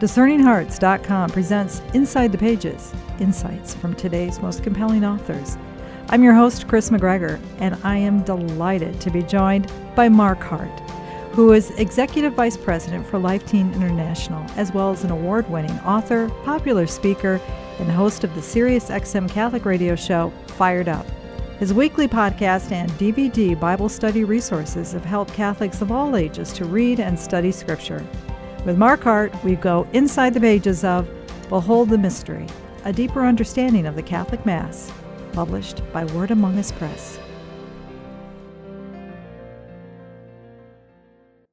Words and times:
DiscerningHearts.com 0.00 1.30
presents 1.30 1.80
Inside 1.94 2.32
the 2.32 2.38
Pages 2.38 2.92
Insights 3.20 3.76
from 3.76 3.94
today's 3.94 4.40
most 4.40 4.64
compelling 4.64 5.04
authors. 5.04 5.56
I'm 6.08 6.24
your 6.24 6.34
host, 6.34 6.66
Kris 6.66 6.90
McGregor, 6.90 7.40
and 7.58 7.78
I 7.84 7.96
am 7.98 8.24
delighted 8.24 9.00
to 9.00 9.10
be 9.10 9.22
joined 9.22 9.70
by 9.94 10.08
Mark 10.08 10.40
Hart, 10.40 10.80
who 11.30 11.52
is 11.52 11.70
Executive 11.78 12.32
Vice 12.32 12.56
President 12.56 13.06
for 13.06 13.20
Life 13.20 13.46
Teen 13.46 13.72
International, 13.72 14.44
as 14.56 14.74
well 14.74 14.90
as 14.90 15.04
an 15.04 15.12
award 15.12 15.48
winning 15.48 15.78
author, 15.80 16.28
popular 16.44 16.88
speaker, 16.88 17.40
and 17.78 17.88
host 17.88 18.24
of 18.24 18.34
the 18.34 18.42
Sirius 18.42 18.90
XM 18.90 19.30
Catholic 19.30 19.64
radio 19.64 19.94
show, 19.94 20.32
Fired 20.48 20.88
Up. 20.88 21.06
His 21.60 21.72
weekly 21.72 22.08
podcast 22.08 22.72
and 22.72 22.90
DVD 22.92 23.58
Bible 23.58 23.88
study 23.88 24.24
resources 24.24 24.90
have 24.90 25.04
helped 25.04 25.32
Catholics 25.34 25.82
of 25.82 25.92
all 25.92 26.16
ages 26.16 26.52
to 26.54 26.64
read 26.64 26.98
and 26.98 27.16
study 27.16 27.52
Scripture. 27.52 28.04
With 28.64 28.78
Mark 28.78 29.02
Hart, 29.02 29.34
we 29.44 29.56
go 29.56 29.86
inside 29.92 30.32
the 30.32 30.40
pages 30.40 30.84
of 30.84 31.06
Behold 31.50 31.90
the 31.90 31.98
Mystery, 31.98 32.46
a 32.86 32.94
deeper 32.94 33.26
understanding 33.26 33.84
of 33.84 33.94
the 33.94 34.02
Catholic 34.02 34.46
Mass, 34.46 34.90
published 35.34 35.82
by 35.92 36.06
Word 36.06 36.30
Among 36.30 36.58
Us 36.58 36.72
Press. 36.72 37.18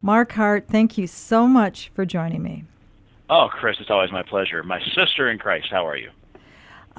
Mark 0.01 0.31
Hart, 0.31 0.67
thank 0.70 0.97
you 0.97 1.05
so 1.05 1.47
much 1.47 1.91
for 1.93 2.05
joining 2.05 2.43
me. 2.43 2.63
Oh, 3.29 3.49
Kris, 3.51 3.75
it's 3.81 3.91
always 3.91 4.13
my 4.13 4.23
pleasure. 4.23 4.63
My 4.63 4.81
sister 4.95 5.29
in 5.29 5.37
Christ, 5.37 5.67
how 5.70 5.85
are 5.85 5.98
you? 5.98 6.12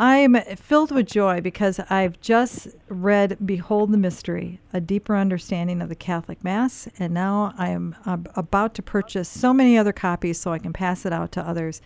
I'm 0.03 0.35
filled 0.57 0.91
with 0.91 1.07
joy 1.07 1.41
because 1.41 1.79
I've 1.89 2.21
just 2.21 2.67
read 2.89 3.39
Behold 3.47 3.93
the 3.93 3.99
Mystery, 3.99 4.59
a 4.73 4.81
deeper 4.81 5.17
understanding 5.17 5.81
of 5.81 5.89
the 5.89 5.95
Catholic 5.95 6.43
Mass, 6.43 6.89
and 6.99 7.15
now 7.15 7.55
I 7.57 7.69
am 7.69 7.95
about 8.05 8.75
to 8.75 8.83
purchase 8.83 9.29
so 9.29 9.55
many 9.55 9.79
other 9.79 9.93
copies 9.93 10.41
so 10.41 10.53
I 10.53 10.59
can 10.59 10.73
pass 10.73 11.07
it 11.07 11.13
out 11.13 11.31
to 11.33 11.49
others. 11.49 11.81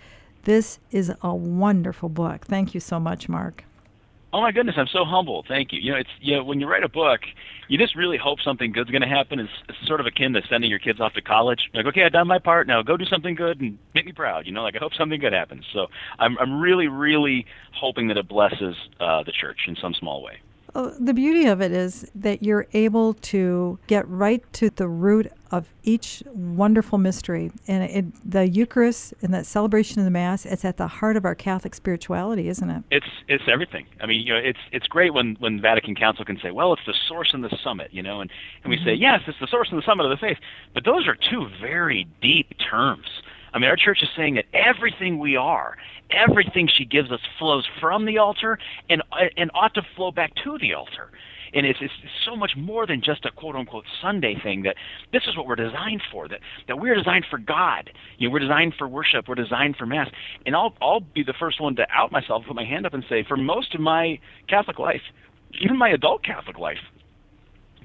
This 0.45 0.79
is 0.91 1.13
a 1.21 1.35
wonderful 1.35 2.09
book. 2.09 2.47
Thank 2.47 2.73
you 2.73 2.81
so 2.81 2.99
much, 2.99 3.29
Mark. 3.29 3.65
Oh 4.33 4.41
my 4.41 4.53
goodness, 4.53 4.75
I'm 4.77 4.89
so 4.89 5.05
humble. 5.05 5.45
Thank 5.47 5.73
you. 5.73 5.81
You 5.81 5.93
know, 5.93 5.99
it's 5.99 6.11
you 6.21 6.37
know, 6.37 6.45
when 6.45 6.61
you 6.61 6.67
write 6.67 6.83
a 6.83 6.89
book, 6.89 7.21
you 7.69 7.79
just 7.79 7.95
really 7.95 8.19
hope 8.19 8.41
something 8.41 8.73
good's 8.73 8.91
going 8.91 9.03
to 9.03 9.09
happen. 9.09 9.39
It's, 9.39 9.53
it's 9.69 9.87
sort 9.87 10.01
of 10.01 10.07
akin 10.07 10.33
to 10.35 10.43
sending 10.49 10.69
your 10.69 10.79
kids 10.81 11.01
off 11.01 11.15
to 11.15 11.23
college. 11.23 11.71
Like, 11.73 11.87
okay, 11.87 12.05
I've 12.05 12.13
done 12.13 12.27
my 12.27 12.39
part. 12.39 12.67
Now 12.67 12.83
go 12.83 12.97
do 12.97 13.05
something 13.05 13.35
good 13.35 13.61
and 13.61 13.79
make 13.95 14.05
me 14.05 14.13
proud. 14.13 14.47
You 14.47 14.53
know, 14.53 14.63
like 14.63 14.75
I 14.75 14.79
hope 14.79 14.95
something 14.95 15.21
good 15.21 15.33
happens. 15.33 15.65
So 15.73 15.87
I'm 16.19 16.37
I'm 16.39 16.61
really 16.61 16.89
really 16.89 17.47
hoping 17.73 18.09
that 18.09 18.19
it 18.19 18.29
blesses 18.29 18.77
uh, 19.01 19.23
the 19.23 19.33
church 19.33 19.61
in 19.69 19.77
some 19.77 19.95
small 19.95 20.23
way. 20.23 20.41
The 20.99 21.15
beauty 21.15 21.47
of 21.47 21.63
it 21.63 21.73
is 21.73 22.11
that 22.15 22.43
you're 22.43 22.67
able 22.73 23.15
to 23.15 23.79
get 23.87 24.07
right 24.09 24.43
to 24.55 24.71
the 24.71 24.89
root 24.89 25.33
of 25.51 25.73
each 25.85 26.23
wonderful 26.35 26.99
mystery. 26.99 27.53
And 27.67 27.85
it, 27.85 28.31
the 28.31 28.49
Eucharist 28.49 29.15
and 29.23 29.33
that 29.33 29.47
celebration 29.47 30.01
of 30.01 30.05
the 30.05 30.11
Mass, 30.11 30.45
it's 30.45 30.65
at 30.65 30.77
the 30.77 30.89
heart 30.89 31.17
of 31.17 31.25
our 31.25 31.35
Catholic 31.35 31.75
spirituality, 31.75 32.49
isn't 32.49 32.69
it? 32.69 32.83
It's 32.91 33.07
it's 33.29 33.45
everything. 33.47 33.87
I 34.01 34.07
mean, 34.07 34.27
you 34.27 34.35
know, 34.35 34.41
it's 34.41 34.59
it's 34.73 34.87
great 34.87 35.15
when 35.15 35.37
when 35.37 35.61
Vatican 35.61 35.95
Council 35.95 36.25
can 36.25 36.39
say, 36.41 36.51
well, 36.51 36.73
it's 36.73 36.85
the 36.87 36.95
source 37.09 37.33
and 37.33 37.45
the 37.45 37.57
summit, 37.63 37.89
you 37.93 38.03
know, 38.03 38.21
and 38.21 38.31
and 38.63 38.71
we 38.71 38.77
mm-hmm. 38.77 38.87
say, 38.87 38.95
yes, 38.95 39.23
it's 39.27 39.39
the 39.39 39.47
source 39.47 39.71
and 39.71 39.79
the 39.79 39.87
summit 39.87 40.05
of 40.05 40.11
the 40.11 40.17
faith. 40.17 40.39
But 40.75 40.85
those 40.85 41.07
are 41.07 41.15
two 41.15 41.49
very 41.61 42.07
deep 42.21 42.55
terms. 42.59 43.07
I 43.57 43.59
mean, 43.59 43.71
our 43.71 43.77
church 43.77 44.03
is 44.03 44.11
saying 44.15 44.35
that 44.35 44.45
everything 44.53 45.19
we 45.19 45.35
are, 45.35 45.79
everything 46.11 46.69
she 46.69 46.85
gives 46.85 47.11
us 47.11 47.21
flows 47.39 47.67
from 47.81 48.05
the 48.05 48.19
altar 48.19 48.59
and 48.91 49.03
and 49.39 49.51
ought 49.55 49.73
to 49.75 49.83
flow 49.97 50.13
back 50.13 50.35
to 50.45 50.59
the 50.59 50.75
altar. 50.75 51.11
And 51.55 51.65
it's, 51.65 51.79
it's 51.81 51.95
so 52.23 52.37
much 52.37 52.55
more 52.55 52.87
than 52.87 53.01
just 53.01 53.25
a 53.25 53.31
quote 53.31 53.57
unquote 53.57 53.87
Sunday 54.03 54.39
thing 54.39 54.65
that 54.65 54.77
this 55.11 55.23
is 55.27 55.39
what 55.39 55.47
we're 55.47 55.57
designed 55.57 56.03
for, 56.13 56.29
that, 56.29 56.41
that 56.69 56.79
we're 56.79 56.97
designed 56.97 57.25
for 57.31 57.39
God. 57.39 57.91
You 58.19 58.29
know, 58.29 58.33
we're 58.35 58.41
designed 58.41 58.75
for 58.75 58.87
worship, 58.87 59.27
we're 59.27 59.37
designed 59.37 59.77
for 59.77 59.87
Mass. 59.87 60.11
And 60.45 60.55
I'll, 60.55 60.75
I'll 60.83 61.01
be 61.01 61.23
the 61.23 61.33
first 61.33 61.59
one 61.59 61.77
to 61.77 61.87
out 61.91 62.13
myself, 62.13 62.45
put 62.47 62.57
my 62.57 62.65
hand 62.65 62.85
up 62.85 62.93
and 62.93 63.07
say, 63.09 63.23
for 63.23 63.39
most 63.39 63.75
of 63.75 63.81
my 63.81 64.19
Catholic 64.49 64.79
life, 64.79 65.01
even 65.59 65.79
my 65.79 65.89
adult 65.89 66.23
Catholic 66.23 66.59
life, 66.59 66.81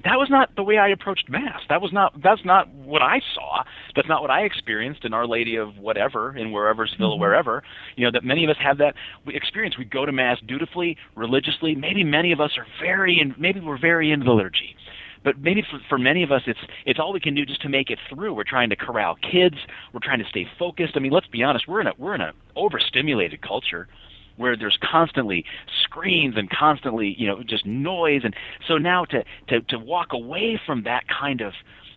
that 0.04 0.18
was 0.18 0.28
not 0.28 0.54
the 0.56 0.62
way 0.62 0.78
I 0.78 0.88
approached 0.88 1.28
mass. 1.28 1.60
That 1.68 1.80
was 1.80 1.92
not 1.92 2.20
that's 2.22 2.44
not 2.44 2.68
what 2.68 3.02
I 3.02 3.20
saw. 3.34 3.62
That's 3.94 4.08
not 4.08 4.20
what 4.22 4.30
I 4.30 4.42
experienced 4.42 5.04
in 5.04 5.14
Our 5.14 5.26
Lady 5.26 5.56
of 5.56 5.78
whatever 5.78 6.36
in 6.36 6.48
whereversville, 6.48 6.98
mm-hmm. 6.98 7.20
wherever. 7.20 7.62
You 7.96 8.06
know 8.06 8.10
that 8.12 8.24
many 8.24 8.44
of 8.44 8.50
us 8.50 8.56
have 8.60 8.78
that 8.78 8.94
experience. 9.26 9.78
We 9.78 9.84
go 9.84 10.04
to 10.04 10.12
mass 10.12 10.38
dutifully, 10.46 10.96
religiously. 11.14 11.74
Maybe 11.74 12.04
many 12.04 12.32
of 12.32 12.40
us 12.40 12.52
are 12.58 12.66
very 12.80 13.20
in, 13.20 13.34
maybe 13.38 13.60
we're 13.60 13.78
very 13.78 14.10
into 14.10 14.24
the 14.24 14.32
liturgy. 14.32 14.76
But 15.24 15.38
maybe 15.38 15.62
for, 15.62 15.78
for 15.88 15.98
many 15.98 16.24
of 16.24 16.32
us, 16.32 16.42
it's 16.46 16.58
it's 16.84 16.98
all 16.98 17.12
we 17.12 17.20
can 17.20 17.34
do 17.34 17.46
just 17.46 17.62
to 17.62 17.68
make 17.68 17.90
it 17.90 17.98
through. 18.08 18.34
We're 18.34 18.44
trying 18.44 18.70
to 18.70 18.76
corral 18.76 19.16
kids. 19.16 19.56
We're 19.92 20.00
trying 20.00 20.18
to 20.18 20.28
stay 20.28 20.48
focused. 20.58 20.96
I 20.96 21.00
mean, 21.00 21.12
let's 21.12 21.28
be 21.28 21.44
honest. 21.44 21.68
We're 21.68 21.80
in 21.80 21.86
a 21.86 21.92
we're 21.96 22.14
in 22.14 22.20
a 22.20 22.32
overstimulated 22.56 23.40
culture 23.40 23.88
where 24.36 24.56
there's 24.56 24.78
constantly 24.82 25.44
screens 25.82 26.36
and 26.36 26.50
constantly 26.50 27.14
you 27.18 27.26
know 27.26 27.42
just 27.42 27.66
noise 27.66 28.22
and 28.24 28.34
so 28.66 28.78
now 28.78 29.04
to 29.04 29.24
to 29.48 29.60
to 29.62 29.78
walk 29.78 30.12
away 30.12 30.60
from 30.64 30.82
that 30.84 31.04
kind 31.08 31.40
of 31.40 31.52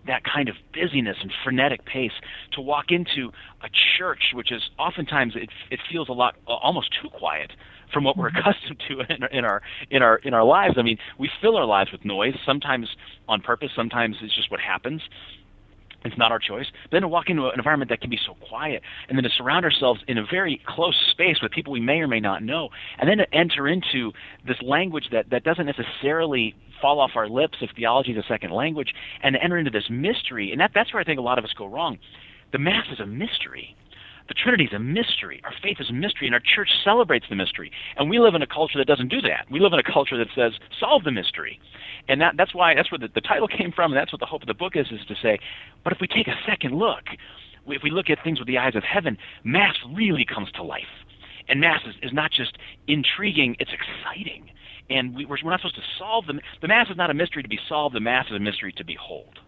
that 0.07 0.23
kind 0.23 0.49
of 0.49 0.55
busyness 0.73 1.17
and 1.21 1.31
frenetic 1.43 1.83
pace 1.85 2.11
to 2.51 2.61
walk 2.61 2.91
into 2.91 3.31
a 3.63 3.69
church 3.97 4.31
which 4.33 4.51
is 4.51 4.69
oftentimes 4.77 5.35
it 5.35 5.49
it 5.71 5.79
feels 5.89 6.09
a 6.09 6.13
lot 6.13 6.35
almost 6.47 6.93
too 7.01 7.09
quiet 7.09 7.51
from 7.91 8.03
what 8.03 8.17
we're 8.17 8.29
mm-hmm. 8.29 8.49
accustomed 8.49 8.83
to 8.87 8.99
in 9.13 9.23
our, 9.23 9.29
in 9.29 9.45
our 9.45 9.61
in 9.89 10.01
our 10.01 10.17
in 10.17 10.33
our 10.33 10.43
lives. 10.43 10.75
I 10.77 10.81
mean, 10.81 10.97
we 11.17 11.29
fill 11.41 11.55
our 11.55 11.65
lives 11.65 11.91
with 11.91 12.03
noise, 12.03 12.35
sometimes 12.45 12.95
on 13.27 13.41
purpose, 13.41 13.71
sometimes 13.75 14.17
it's 14.21 14.35
just 14.35 14.51
what 14.51 14.59
happens. 14.59 15.01
It's 16.05 16.17
not 16.17 16.31
our 16.31 16.39
choice. 16.39 16.67
But 16.83 16.91
then 16.91 17.01
to 17.01 17.07
walk 17.07 17.29
into 17.29 17.47
an 17.47 17.57
environment 17.57 17.89
that 17.89 17.99
can 17.99 18.09
be 18.09 18.19
so 18.23 18.35
quiet, 18.47 18.83
and 19.09 19.17
then 19.17 19.23
to 19.23 19.29
surround 19.29 19.65
ourselves 19.65 20.01
in 20.07 20.17
a 20.17 20.25
very 20.25 20.61
close 20.65 20.95
space 21.11 21.41
with 21.41 21.51
people 21.51 21.73
we 21.73 21.79
may 21.79 21.99
or 21.99 22.07
may 22.07 22.19
not 22.19 22.43
know, 22.43 22.69
and 22.99 23.09
then 23.09 23.17
to 23.17 23.35
enter 23.35 23.67
into 23.67 24.13
this 24.47 24.61
language 24.61 25.09
that, 25.11 25.29
that 25.31 25.43
doesn't 25.43 25.65
necessarily 25.65 26.55
fall 26.81 26.99
off 26.99 27.11
our 27.15 27.27
lips 27.27 27.57
if 27.61 27.71
theology 27.75 28.11
is 28.11 28.17
a 28.17 28.27
second 28.27 28.51
language, 28.51 28.93
and 29.21 29.33
to 29.33 29.43
enter 29.43 29.57
into 29.57 29.71
this 29.71 29.89
mystery. 29.89 30.51
And 30.51 30.61
that, 30.61 30.71
that's 30.73 30.93
where 30.93 31.01
I 31.01 31.03
think 31.03 31.19
a 31.19 31.23
lot 31.23 31.39
of 31.39 31.45
us 31.45 31.53
go 31.53 31.65
wrong. 31.65 31.97
The 32.51 32.59
Mass 32.59 32.85
is 32.91 32.99
a 32.99 33.05
mystery. 33.05 33.75
The 34.27 34.33
Trinity 34.33 34.65
is 34.65 34.73
a 34.73 34.79
mystery. 34.79 35.39
Our 35.43 35.53
faith 35.61 35.77
is 35.79 35.89
a 35.89 35.93
mystery, 35.93 36.27
and 36.27 36.33
our 36.33 36.41
church 36.41 36.69
celebrates 36.83 37.27
the 37.29 37.35
mystery. 37.35 37.71
And 37.95 38.09
we 38.09 38.19
live 38.19 38.33
in 38.33 38.41
a 38.41 38.47
culture 38.47 38.79
that 38.79 38.87
doesn't 38.87 39.09
do 39.09 39.21
that. 39.21 39.45
We 39.51 39.59
live 39.59 39.73
in 39.73 39.79
a 39.79 39.83
culture 39.83 40.17
that 40.17 40.27
says, 40.33 40.53
solve 40.79 41.03
the 41.03 41.11
mystery. 41.11 41.59
And 42.07 42.19
that, 42.21 42.35
that's 42.37 42.53
why, 42.53 42.73
that's 42.73 42.91
where 42.91 42.99
the, 42.99 43.09
the 43.13 43.21
title 43.21 43.47
came 43.47 43.71
from, 43.71 43.91
and 43.91 43.99
that's 43.99 44.11
what 44.11 44.19
the 44.19 44.25
hope 44.25 44.41
of 44.41 44.47
the 44.47 44.55
book 44.55 44.75
is, 44.75 44.87
is 44.91 45.05
to 45.07 45.15
say, 45.21 45.39
but 45.83 45.93
if 45.93 45.99
we 46.01 46.07
take 46.07 46.27
a 46.27 46.35
second 46.47 46.75
look, 46.75 47.03
if 47.67 47.83
we 47.83 47.91
look 47.91 48.09
at 48.09 48.23
things 48.23 48.39
with 48.39 48.47
the 48.47 48.57
eyes 48.57 48.75
of 48.75 48.83
heaven, 48.83 49.17
Mass 49.43 49.75
really 49.93 50.25
comes 50.25 50.51
to 50.53 50.63
life. 50.63 50.83
And 51.47 51.59
Mass 51.59 51.81
is, 51.87 51.95
is 52.01 52.13
not 52.13 52.31
just 52.31 52.57
intriguing, 52.87 53.55
it's 53.59 53.71
exciting. 53.71 54.49
And 54.89 55.15
we, 55.15 55.25
we're, 55.25 55.37
we're 55.43 55.51
not 55.51 55.61
supposed 55.61 55.75
to 55.75 55.83
solve 55.97 56.25
them. 56.27 56.39
The 56.61 56.67
Mass 56.67 56.89
is 56.89 56.97
not 56.97 57.09
a 57.09 57.13
mystery 57.13 57.43
to 57.43 57.49
be 57.49 57.59
solved, 57.69 57.95
the 57.95 57.99
Mass 57.99 58.25
is 58.27 58.35
a 58.35 58.39
mystery 58.39 58.71
to 58.73 58.83
behold. 58.83 59.39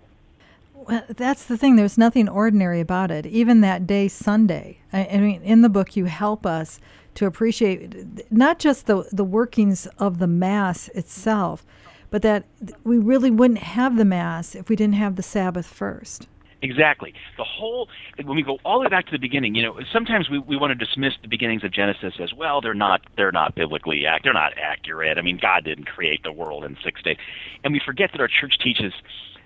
Well, 0.85 1.03
that's 1.09 1.45
the 1.45 1.57
thing. 1.57 1.75
There's 1.75 1.97
nothing 1.97 2.29
ordinary 2.29 2.79
about 2.79 3.09
it. 3.09 3.25
Even 3.25 3.61
that 3.61 3.87
day, 3.87 4.07
Sunday. 4.07 4.79
I, 4.93 5.05
I, 5.07 5.17
mean, 5.17 5.41
in 5.41 5.61
the 5.61 5.69
book, 5.69 5.95
you 5.95 6.05
help 6.05 6.45
us 6.45 6.79
to 7.15 7.25
appreciate 7.25 8.31
not 8.31 8.59
just 8.59 8.85
the 8.85 9.09
the 9.11 9.23
workings 9.23 9.87
of 9.97 10.19
the 10.19 10.27
mass 10.27 10.87
itself, 10.89 11.65
but 12.11 12.21
that 12.21 12.45
we 12.83 12.99
really 12.99 13.31
wouldn't 13.31 13.59
have 13.59 13.97
the 13.97 14.05
mass 14.05 14.53
if 14.53 14.69
we 14.69 14.75
didn't 14.75 14.95
have 14.95 15.15
the 15.15 15.23
Sabbath 15.23 15.65
first. 15.65 16.27
Exactly. 16.61 17.13
The 17.37 17.43
whole 17.43 17.89
when 18.23 18.35
we 18.35 18.43
go 18.43 18.59
all 18.63 18.79
the 18.79 18.85
way 18.85 18.89
back 18.89 19.05
to 19.07 19.11
the 19.11 19.19
beginning, 19.19 19.55
you 19.55 19.63
know, 19.63 19.79
sometimes 19.91 20.29
we, 20.29 20.39
we 20.39 20.57
want 20.57 20.77
to 20.77 20.85
dismiss 20.85 21.13
the 21.21 21.27
beginnings 21.27 21.63
of 21.63 21.71
Genesis 21.71 22.15
as 22.19 22.33
well. 22.33 22.61
They're 22.61 22.75
not 22.75 23.01
they're 23.15 23.31
not 23.31 23.55
biblically 23.55 24.05
ac- 24.05 24.21
they're 24.23 24.33
not 24.33 24.53
accurate. 24.57 25.17
I 25.17 25.21
mean, 25.21 25.37
God 25.37 25.63
didn't 25.63 25.85
create 25.85 26.23
the 26.23 26.31
world 26.31 26.63
in 26.63 26.77
six 26.83 27.01
days, 27.01 27.17
and 27.63 27.73
we 27.73 27.79
forget 27.79 28.11
that 28.11 28.21
our 28.21 28.27
church 28.27 28.59
teaches 28.59 28.93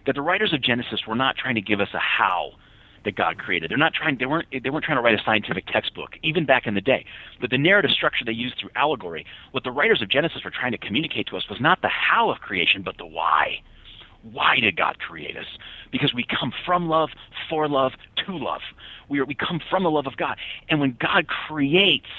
that 0.05 0.15
the 0.15 0.21
writers 0.21 0.53
of 0.53 0.61
Genesis 0.61 1.01
were 1.07 1.15
not 1.15 1.35
trying 1.35 1.55
to 1.55 1.61
give 1.61 1.79
us 1.79 1.89
a 1.93 1.99
how 1.99 2.53
that 3.03 3.15
God 3.15 3.37
created. 3.37 3.71
They're 3.71 3.77
not 3.77 3.93
trying 3.93 4.17
they 4.17 4.25
weren't 4.25 4.47
they 4.51 4.69
weren't 4.69 4.85
trying 4.85 4.97
to 4.97 5.01
write 5.01 5.19
a 5.19 5.23
scientific 5.23 5.65
textbook, 5.67 6.17
even 6.23 6.45
back 6.45 6.67
in 6.67 6.75
the 6.75 6.81
day. 6.81 7.05
But 7.39 7.49
the 7.49 7.57
narrative 7.57 7.91
structure 7.91 8.25
they 8.25 8.31
used 8.31 8.59
through 8.59 8.69
allegory, 8.75 9.25
what 9.51 9.63
the 9.63 9.71
writers 9.71 10.01
of 10.01 10.09
Genesis 10.09 10.43
were 10.43 10.51
trying 10.51 10.71
to 10.71 10.77
communicate 10.77 11.27
to 11.27 11.37
us 11.37 11.49
was 11.49 11.59
not 11.59 11.81
the 11.81 11.89
how 11.89 12.29
of 12.29 12.39
creation, 12.39 12.83
but 12.83 12.97
the 12.97 13.05
why. 13.05 13.61
Why 14.23 14.59
did 14.59 14.75
God 14.77 14.99
create 14.99 15.35
us? 15.35 15.47
Because 15.91 16.13
we 16.13 16.23
come 16.23 16.53
from 16.65 16.87
love, 16.87 17.09
for 17.49 17.67
love, 17.67 17.93
to 18.25 18.37
love. 18.37 18.61
We 19.09 19.19
are 19.19 19.25
we 19.25 19.33
come 19.33 19.59
from 19.69 19.83
the 19.83 19.91
love 19.91 20.05
of 20.05 20.17
God. 20.17 20.37
And 20.69 20.79
when 20.79 20.95
God 20.99 21.27
creates, 21.27 22.09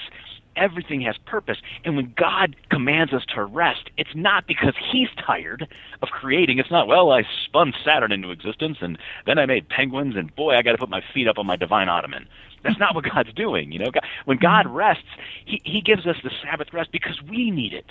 everything 0.55 1.01
has 1.01 1.17
purpose. 1.25 1.57
And 1.83 1.95
when 1.95 2.13
God 2.15 2.55
commands 2.69 3.13
us 3.13 3.25
to 3.35 3.43
rest, 3.43 3.89
it's 3.97 4.15
not 4.15 4.47
because 4.47 4.73
He's 4.91 5.09
tired 5.17 5.67
of 6.01 6.09
creating. 6.09 6.59
It's 6.59 6.71
not, 6.71 6.87
well, 6.87 7.11
I 7.11 7.23
spun 7.45 7.73
Saturn 7.83 8.11
into 8.11 8.31
existence 8.31 8.77
and 8.81 8.97
then 9.25 9.37
I 9.37 9.45
made 9.45 9.69
penguins 9.69 10.15
and 10.15 10.33
boy, 10.35 10.55
I 10.55 10.61
got 10.61 10.73
to 10.73 10.77
put 10.77 10.89
my 10.89 11.03
feet 11.13 11.27
up 11.27 11.37
on 11.37 11.45
my 11.45 11.55
divine 11.55 11.89
ottoman. 11.89 12.27
That's 12.63 12.79
not 12.79 12.95
what 12.95 13.03
God's 13.03 13.33
doing. 13.33 13.71
You 13.71 13.79
know, 13.79 13.91
when 14.25 14.37
God 14.37 14.65
mm-hmm. 14.65 14.75
rests, 14.75 15.03
he, 15.45 15.61
he 15.63 15.81
gives 15.81 16.07
us 16.07 16.15
the 16.23 16.31
Sabbath 16.43 16.67
rest 16.73 16.91
because 16.91 17.21
we 17.29 17.51
need 17.51 17.73
it, 17.73 17.85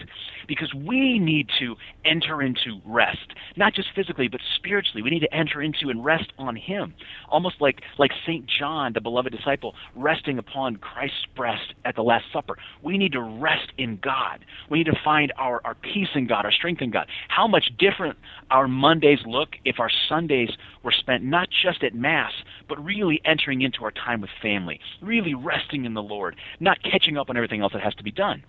because 0.49 0.73
we 0.75 1.19
need 1.19 1.51
to 1.59 1.77
enter 2.05 2.43
into 2.43 2.81
rest, 2.85 3.35
not 3.57 3.75
just 3.75 3.89
physically 3.95 4.29
but 4.29 4.41
spiritually. 4.57 5.03
We 5.03 5.11
need 5.11 5.21
to 5.21 5.35
enter 5.35 5.61
into 5.61 5.91
and 5.91 6.05
rest 6.05 6.33
on 6.39 6.57
Him, 6.57 6.95
almost 7.29 7.61
like 7.61 7.83
like 7.99 8.13
Saint 8.27 8.47
John, 8.47 8.95
the 8.95 9.01
beloved 9.01 9.33
disciple, 9.33 9.75
resting 9.95 10.39
upon 10.39 10.77
Christ's 10.77 11.27
breast 11.37 11.75
at 11.85 11.95
the 11.95 12.03
Last 12.03 12.25
Supper. 12.33 12.57
We 12.83 12.97
need 12.97 13.13
to 13.13 13.21
rest 13.21 13.73
in 13.77 13.99
God. 14.03 14.45
We 14.71 14.79
need 14.79 14.91
to 14.91 14.99
find 15.05 15.33
our 15.37 15.61
our 15.65 15.75
peace 15.75 16.09
in 16.15 16.27
God, 16.27 16.45
our 16.45 16.53
strength 16.53 16.81
in 16.81 16.91
God. 16.91 17.09
How 17.29 17.47
much 17.47 17.73
different 17.79 18.19
our 18.51 18.69
Mondays 18.69 19.21
look 19.27 19.57
if 19.65 19.79
our 19.79 19.91
Sundays 20.09 20.51
were 20.83 20.93
spent 20.93 21.23
not 21.23 21.49
just 21.51 21.85
at 21.85 21.95
Mass, 21.95 22.33
but 22.69 22.83
really 22.83 23.21
entering 23.25 23.61
into 23.63 23.85
our 23.85 23.91
time 23.91 24.21
with 24.21 24.31
family 24.41 24.62
really 25.01 25.35
resting 25.35 25.85
in 25.85 25.95
the 25.95 26.03
Lord, 26.03 26.37
not 26.61 26.83
catching 26.83 27.17
up 27.17 27.31
on 27.31 27.37
everything 27.37 27.61
else 27.61 27.73
that 27.73 27.83
has 27.83 27.95
to 27.97 28.03
be 28.03 28.13
done. 28.13 28.43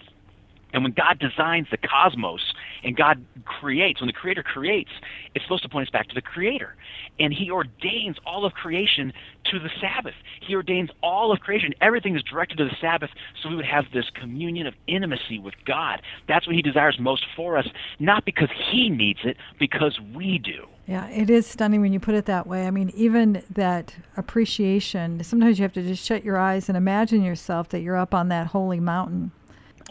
And 0.73 0.83
when 0.83 0.91
God 0.91 1.19
designs 1.19 1.67
the 1.71 1.77
cosmos 1.77 2.53
and 2.83 2.97
God 2.97 3.23
creates, 3.45 4.01
when 4.01 4.07
the 4.07 4.13
Creator 4.13 4.43
creates, 4.43 4.91
it's 5.35 5.45
supposed 5.45 5.63
to 5.63 5.69
point 5.69 5.87
us 5.87 5.91
back 5.91 6.09
to 6.09 6.15
the 6.15 6.21
Creator. 6.21 6.75
And 7.19 7.33
He 7.33 7.49
ordains 7.51 8.17
all 8.25 8.43
of 8.45 8.53
creation 8.53 9.13
to 9.45 9.59
the 9.59 9.69
Sabbath. 9.79 10.15
He 10.41 10.55
ordains 10.55 10.89
all 11.01 11.31
of 11.31 11.39
creation. 11.39 11.73
Everything 11.79 12.15
is 12.15 12.23
directed 12.23 12.57
to 12.57 12.65
the 12.65 12.75
Sabbath 12.81 13.11
so 13.41 13.49
we 13.49 13.55
would 13.55 13.65
have 13.65 13.85
this 13.93 14.09
communion 14.09 14.67
of 14.67 14.73
intimacy 14.87 15.39
with 15.39 15.53
God. 15.65 16.01
That's 16.27 16.47
what 16.47 16.55
He 16.55 16.61
desires 16.61 16.99
most 16.99 17.25
for 17.35 17.57
us, 17.57 17.67
not 17.99 18.25
because 18.25 18.49
He 18.71 18.89
needs 18.89 19.19
it, 19.23 19.37
because 19.59 19.99
we 20.13 20.39
do. 20.39 20.67
Yeah, 20.87 21.07
it 21.07 21.29
is 21.29 21.47
stunning 21.47 21.79
when 21.79 21.93
you 21.93 21.99
put 21.99 22.15
it 22.15 22.25
that 22.25 22.45
way. 22.45 22.67
I 22.67 22.71
mean, 22.71 22.91
even 22.95 23.41
that 23.51 23.95
appreciation, 24.17 25.23
sometimes 25.23 25.57
you 25.57 25.63
have 25.63 25.73
to 25.73 25.81
just 25.81 26.05
shut 26.05 26.25
your 26.25 26.37
eyes 26.37 26.67
and 26.67 26.77
imagine 26.77 27.23
yourself 27.23 27.69
that 27.69 27.81
you're 27.81 27.95
up 27.95 28.13
on 28.13 28.27
that 28.29 28.47
holy 28.47 28.81
mountain. 28.81 29.31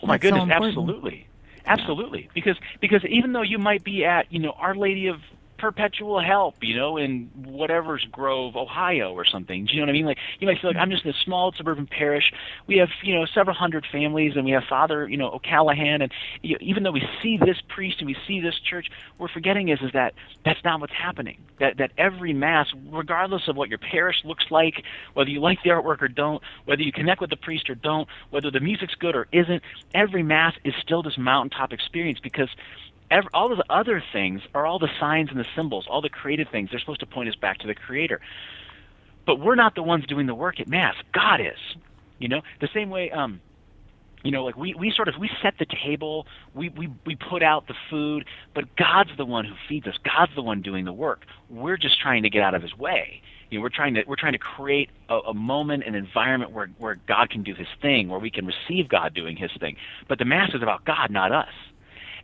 Oh 0.02 0.06
my 0.06 0.14
That's 0.14 0.22
goodness, 0.22 0.44
so 0.48 0.64
absolutely. 0.64 1.26
Absolutely. 1.64 2.28
Because 2.34 2.56
because 2.80 3.04
even 3.04 3.32
though 3.32 3.42
you 3.42 3.58
might 3.58 3.84
be 3.84 4.04
at, 4.04 4.32
you 4.32 4.40
know, 4.40 4.52
Our 4.58 4.74
Lady 4.74 5.06
of 5.06 5.20
perpetual 5.62 6.18
help, 6.18 6.56
you 6.60 6.76
know, 6.76 6.96
in 6.96 7.30
whatever's 7.36 8.04
Grove, 8.10 8.56
Ohio 8.56 9.12
or 9.12 9.24
something. 9.24 9.64
Do 9.64 9.72
you 9.72 9.78
know 9.78 9.84
what 9.84 9.90
I 9.90 9.92
mean? 9.92 10.06
Like 10.06 10.18
you 10.40 10.48
might 10.48 10.60
feel 10.60 10.70
like 10.70 10.76
I'm 10.76 10.90
just 10.90 11.04
in 11.04 11.12
a 11.12 11.14
small 11.14 11.52
suburban 11.52 11.86
parish. 11.86 12.32
We 12.66 12.78
have, 12.78 12.88
you 13.04 13.14
know, 13.14 13.26
several 13.26 13.54
hundred 13.54 13.86
families 13.86 14.32
and 14.34 14.44
we 14.44 14.50
have 14.50 14.64
Father, 14.64 15.08
you 15.08 15.16
know, 15.16 15.30
O'Callahan 15.30 16.02
and 16.02 16.12
you 16.42 16.54
know, 16.54 16.58
even 16.60 16.82
though 16.82 16.90
we 16.90 17.08
see 17.22 17.36
this 17.36 17.58
priest 17.68 18.00
and 18.00 18.08
we 18.08 18.16
see 18.26 18.40
this 18.40 18.58
church, 18.58 18.90
we're 19.18 19.28
forgetting 19.28 19.68
is 19.68 19.80
is 19.82 19.92
that 19.92 20.14
that's 20.44 20.62
not 20.64 20.80
what's 20.80 20.92
happening. 20.94 21.38
That 21.60 21.76
that 21.76 21.92
every 21.96 22.32
mass, 22.32 22.66
regardless 22.90 23.46
of 23.46 23.54
what 23.54 23.68
your 23.68 23.78
parish 23.78 24.24
looks 24.24 24.50
like, 24.50 24.82
whether 25.14 25.30
you 25.30 25.38
like 25.38 25.62
the 25.62 25.70
artwork 25.70 26.02
or 26.02 26.08
don't, 26.08 26.42
whether 26.64 26.82
you 26.82 26.90
connect 26.90 27.20
with 27.20 27.30
the 27.30 27.36
priest 27.36 27.70
or 27.70 27.76
don't, 27.76 28.08
whether 28.30 28.50
the 28.50 28.58
music's 28.58 28.96
good 28.96 29.14
or 29.14 29.28
isn't, 29.30 29.62
every 29.94 30.24
mass 30.24 30.54
is 30.64 30.74
still 30.82 31.04
this 31.04 31.16
mountaintop 31.16 31.72
experience 31.72 32.18
because 32.18 32.48
all 33.34 33.52
of 33.52 33.58
the 33.58 33.64
other 33.70 34.02
things 34.12 34.42
are 34.54 34.64
all 34.64 34.78
the 34.78 34.90
signs 34.98 35.30
and 35.30 35.38
the 35.38 35.46
symbols, 35.54 35.86
all 35.88 36.00
the 36.00 36.08
creative 36.08 36.48
things. 36.48 36.70
They're 36.70 36.80
supposed 36.80 37.00
to 37.00 37.06
point 37.06 37.28
us 37.28 37.34
back 37.34 37.58
to 37.58 37.66
the 37.66 37.74
Creator. 37.74 38.20
But 39.26 39.38
we're 39.38 39.54
not 39.54 39.74
the 39.74 39.82
ones 39.82 40.06
doing 40.06 40.26
the 40.26 40.34
work 40.34 40.60
at 40.60 40.68
Mass. 40.68 40.94
God 41.12 41.40
is. 41.40 41.58
You 42.18 42.28
know, 42.28 42.42
the 42.60 42.68
same 42.72 42.90
way. 42.90 43.10
Um, 43.10 43.40
you 44.22 44.30
know, 44.30 44.44
like 44.44 44.56
we, 44.56 44.74
we 44.74 44.92
sort 44.92 45.08
of 45.08 45.16
we 45.18 45.28
set 45.42 45.54
the 45.58 45.66
table, 45.66 46.26
we, 46.54 46.68
we 46.68 46.88
we 47.04 47.16
put 47.16 47.42
out 47.42 47.66
the 47.66 47.74
food, 47.90 48.24
but 48.54 48.76
God's 48.76 49.10
the 49.16 49.24
one 49.24 49.44
who 49.44 49.54
feeds 49.68 49.86
us. 49.86 49.96
God's 50.04 50.34
the 50.36 50.42
one 50.42 50.62
doing 50.62 50.84
the 50.84 50.92
work. 50.92 51.26
We're 51.50 51.76
just 51.76 52.00
trying 52.00 52.22
to 52.22 52.30
get 52.30 52.42
out 52.42 52.54
of 52.54 52.62
His 52.62 52.76
way. 52.76 53.20
You 53.50 53.58
know, 53.58 53.62
we're 53.62 53.68
trying 53.70 53.94
to 53.94 54.04
we're 54.06 54.16
trying 54.16 54.32
to 54.32 54.38
create 54.38 54.90
a, 55.08 55.18
a 55.18 55.34
moment, 55.34 55.84
an 55.84 55.96
environment 55.96 56.52
where 56.52 56.68
where 56.78 56.94
God 57.06 57.30
can 57.30 57.42
do 57.42 57.54
His 57.54 57.66
thing, 57.80 58.08
where 58.08 58.20
we 58.20 58.30
can 58.30 58.46
receive 58.46 58.88
God 58.88 59.12
doing 59.12 59.36
His 59.36 59.50
thing. 59.58 59.76
But 60.08 60.20
the 60.20 60.24
Mass 60.24 60.54
is 60.54 60.62
about 60.62 60.84
God, 60.84 61.10
not 61.10 61.32
us. 61.32 61.52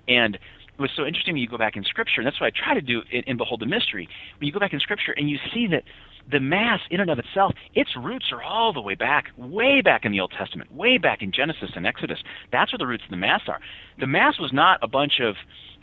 And 0.06 0.38
was 0.78 0.90
so 0.96 1.04
interesting 1.04 1.34
when 1.34 1.42
you 1.42 1.48
go 1.48 1.58
back 1.58 1.76
in 1.76 1.84
Scripture, 1.84 2.20
and 2.20 2.26
that's 2.26 2.40
what 2.40 2.46
I 2.46 2.50
try 2.50 2.74
to 2.74 2.80
do 2.80 3.02
in, 3.10 3.22
in 3.24 3.36
Behold 3.36 3.60
the 3.60 3.66
Mystery. 3.66 4.08
When 4.38 4.46
you 4.46 4.52
go 4.52 4.60
back 4.60 4.72
in 4.72 4.80
Scripture 4.80 5.12
and 5.12 5.28
you 5.28 5.38
see 5.52 5.66
that 5.68 5.84
the 6.30 6.40
Mass, 6.40 6.80
in 6.90 7.00
and 7.00 7.10
of 7.10 7.18
itself, 7.18 7.54
its 7.74 7.96
roots 7.96 8.30
are 8.32 8.42
all 8.42 8.72
the 8.72 8.80
way 8.80 8.94
back, 8.94 9.26
way 9.36 9.80
back 9.80 10.04
in 10.04 10.12
the 10.12 10.20
Old 10.20 10.32
Testament, 10.36 10.72
way 10.74 10.98
back 10.98 11.22
in 11.22 11.32
Genesis 11.32 11.70
and 11.74 11.86
Exodus. 11.86 12.22
That's 12.52 12.72
where 12.72 12.78
the 12.78 12.86
roots 12.86 13.04
of 13.04 13.10
the 13.10 13.16
Mass 13.16 13.42
are. 13.48 13.60
The 13.98 14.06
Mass 14.06 14.38
was 14.38 14.52
not 14.52 14.78
a 14.82 14.88
bunch 14.88 15.20
of 15.20 15.36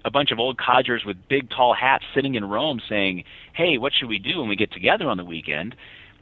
a 0.04 0.12
bunch 0.12 0.30
of 0.30 0.38
old 0.40 0.60
codgers 0.60 1.04
with 1.04 1.18
big 1.28 1.50
tall 1.50 1.74
hats 1.74 2.06
sitting 2.14 2.36
in 2.36 2.46
Rome 2.46 2.80
saying, 2.88 3.24
"Hey, 3.54 3.80
what 3.80 3.92
should 3.92 4.08
we 4.08 4.20
do 4.20 4.40
when 4.40 4.50
we 4.50 4.56
get 4.56 4.72
together 4.72 5.10
on 5.10 5.18
the 5.18 5.26
weekend?" 5.26 5.76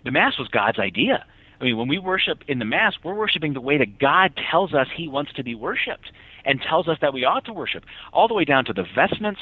The 0.06 0.12
Mass 0.12 0.38
was 0.38 0.48
God's 0.48 0.80
idea. 0.80 1.26
I 1.60 1.66
mean, 1.66 1.78
when 1.78 1.90
we 1.90 1.98
worship 1.98 2.44
in 2.48 2.60
the 2.60 2.66
Mass, 2.66 2.96
we're 3.04 3.14
worshiping 3.14 3.54
the 3.54 3.62
way 3.62 3.78
that 3.78 4.00
God 4.00 4.40
tells 4.50 4.74
us 4.74 4.88
He 4.96 5.10
wants 5.10 5.34
to 5.34 5.44
be 5.44 5.54
worshipped 5.54 6.12
and 6.46 6.62
tells 6.62 6.88
us 6.88 6.98
that 7.02 7.14
we 7.14 7.26
ought 7.26 7.46
to 7.46 7.54
worship, 7.54 7.86
all 8.12 8.28
the 8.28 8.34
way 8.34 8.46
down 8.46 8.66
to 8.66 8.74
the 8.74 8.84
vestments, 8.84 9.42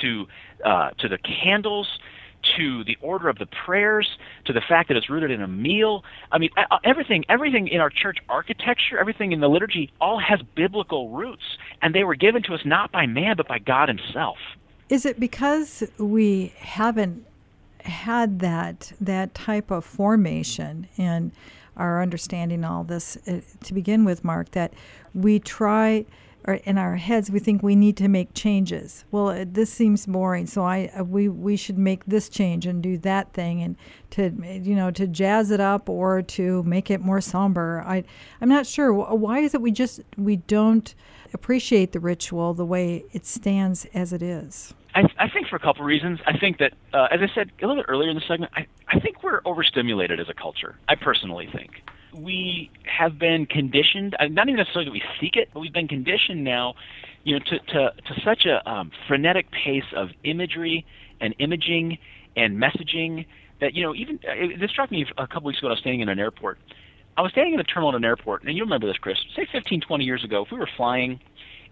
to 0.00 0.26
uh, 0.64 0.90
to 0.98 1.08
the 1.08 1.18
candles, 1.18 1.98
to 2.56 2.84
the 2.84 2.96
order 3.00 3.28
of 3.28 3.38
the 3.38 3.46
prayers, 3.46 4.18
to 4.44 4.52
the 4.52 4.60
fact 4.60 4.88
that 4.88 4.96
it's 4.96 5.08
rooted 5.08 5.30
in 5.30 5.42
a 5.42 5.48
meal. 5.48 6.04
I 6.30 6.38
mean, 6.38 6.50
everything, 6.82 7.24
everything 7.28 7.68
in 7.68 7.80
our 7.80 7.90
church 7.90 8.18
architecture, 8.28 8.98
everything 8.98 9.32
in 9.32 9.40
the 9.40 9.48
liturgy, 9.48 9.92
all 10.00 10.18
has 10.18 10.42
biblical 10.54 11.10
roots, 11.10 11.58
and 11.82 11.94
they 11.94 12.04
were 12.04 12.14
given 12.14 12.42
to 12.44 12.54
us 12.54 12.64
not 12.64 12.92
by 12.92 13.06
man 13.06 13.36
but 13.36 13.48
by 13.48 13.58
God 13.58 13.88
Himself. 13.88 14.38
Is 14.88 15.06
it 15.06 15.18
because 15.18 15.82
we 15.98 16.52
haven't 16.58 17.26
had 17.80 18.40
that 18.40 18.92
that 19.00 19.34
type 19.34 19.70
of 19.70 19.84
formation 19.84 20.88
in 20.96 21.32
our 21.76 22.00
understanding 22.00 22.64
all 22.64 22.84
this 22.84 23.16
uh, 23.26 23.40
to 23.64 23.74
begin 23.74 24.04
with, 24.04 24.24
Mark, 24.24 24.50
that 24.52 24.72
we 25.12 25.38
try 25.38 26.04
or 26.46 26.54
in 26.54 26.78
our 26.78 26.96
heads 26.96 27.30
we 27.30 27.38
think 27.38 27.62
we 27.62 27.74
need 27.74 27.96
to 27.96 28.08
make 28.08 28.34
changes. 28.34 29.04
Well, 29.10 29.28
uh, 29.28 29.44
this 29.46 29.72
seems 29.72 30.06
boring, 30.06 30.46
so 30.46 30.64
I 30.64 30.90
uh, 30.98 31.04
we 31.04 31.28
we 31.28 31.56
should 31.56 31.78
make 31.78 32.04
this 32.06 32.28
change 32.28 32.66
and 32.66 32.82
do 32.82 32.98
that 32.98 33.32
thing 33.32 33.62
and 33.62 33.76
to 34.10 34.30
you 34.62 34.74
know 34.74 34.90
to 34.90 35.06
jazz 35.06 35.50
it 35.50 35.60
up 35.60 35.88
or 35.88 36.22
to 36.22 36.62
make 36.64 36.90
it 36.90 37.00
more 37.00 37.20
somber. 37.20 37.82
I 37.86 38.04
I'm 38.40 38.48
not 38.48 38.66
sure 38.66 38.92
why 38.92 39.40
is 39.40 39.54
it 39.54 39.60
we 39.60 39.70
just 39.70 40.00
we 40.16 40.36
don't 40.36 40.94
appreciate 41.32 41.92
the 41.92 42.00
ritual 42.00 42.54
the 42.54 42.64
way 42.64 43.04
it 43.12 43.26
stands 43.26 43.86
as 43.94 44.12
it 44.12 44.22
is. 44.22 44.74
I, 44.94 45.08
I 45.18 45.28
think 45.28 45.48
for 45.48 45.56
a 45.56 45.60
couple 45.60 45.84
reasons. 45.84 46.20
I 46.24 46.38
think 46.38 46.58
that, 46.58 46.72
uh, 46.92 47.08
as 47.10 47.20
I 47.20 47.26
said 47.34 47.50
a 47.60 47.66
little 47.66 47.82
bit 47.82 47.86
earlier 47.88 48.10
in 48.10 48.14
the 48.14 48.22
segment, 48.22 48.52
I, 48.54 48.66
I 48.86 49.00
think 49.00 49.24
we're 49.24 49.40
overstimulated 49.44 50.20
as 50.20 50.28
a 50.28 50.34
culture. 50.34 50.76
I 50.88 50.94
personally 50.94 51.48
think 51.52 51.82
we 52.14 52.70
have 52.84 53.18
been 53.18 53.46
conditioned, 53.46 54.16
uh, 54.18 54.26
not 54.28 54.48
even 54.48 54.56
necessarily 54.56 54.86
that 54.86 54.92
we 54.92 55.02
seek 55.20 55.36
it, 55.36 55.50
but 55.52 55.60
we've 55.60 55.72
been 55.72 55.88
conditioned 55.88 56.44
now, 56.44 56.74
you 57.24 57.38
know, 57.38 57.44
to, 57.44 57.58
to, 57.58 57.92
to 58.06 58.20
such 58.24 58.46
a 58.46 58.68
um, 58.70 58.90
frenetic 59.06 59.50
pace 59.50 59.84
of 59.94 60.10
imagery 60.22 60.86
and 61.20 61.34
imaging 61.38 61.98
and 62.36 62.56
messaging 62.60 63.26
that, 63.60 63.74
you 63.74 63.82
know, 63.82 63.94
even, 63.94 64.20
uh, 64.28 64.32
it, 64.32 64.60
this 64.60 64.70
struck 64.70 64.90
me 64.90 65.06
a 65.16 65.26
couple 65.26 65.46
weeks 65.46 65.58
ago 65.58 65.66
when 65.66 65.72
I 65.72 65.74
was 65.74 65.80
standing 65.80 66.00
in 66.00 66.08
an 66.08 66.18
airport. 66.18 66.58
I 67.16 67.22
was 67.22 67.32
standing 67.32 67.54
in 67.54 67.60
a 67.60 67.64
terminal 67.64 67.90
at 67.90 67.96
an 67.96 68.04
airport, 68.04 68.42
and 68.42 68.56
you 68.56 68.64
remember 68.64 68.86
this, 68.86 68.98
Kris, 68.98 69.18
say 69.36 69.46
15, 69.50 69.80
20 69.80 70.04
years 70.04 70.24
ago, 70.24 70.42
if 70.42 70.50
we 70.50 70.58
were 70.58 70.68
flying 70.76 71.20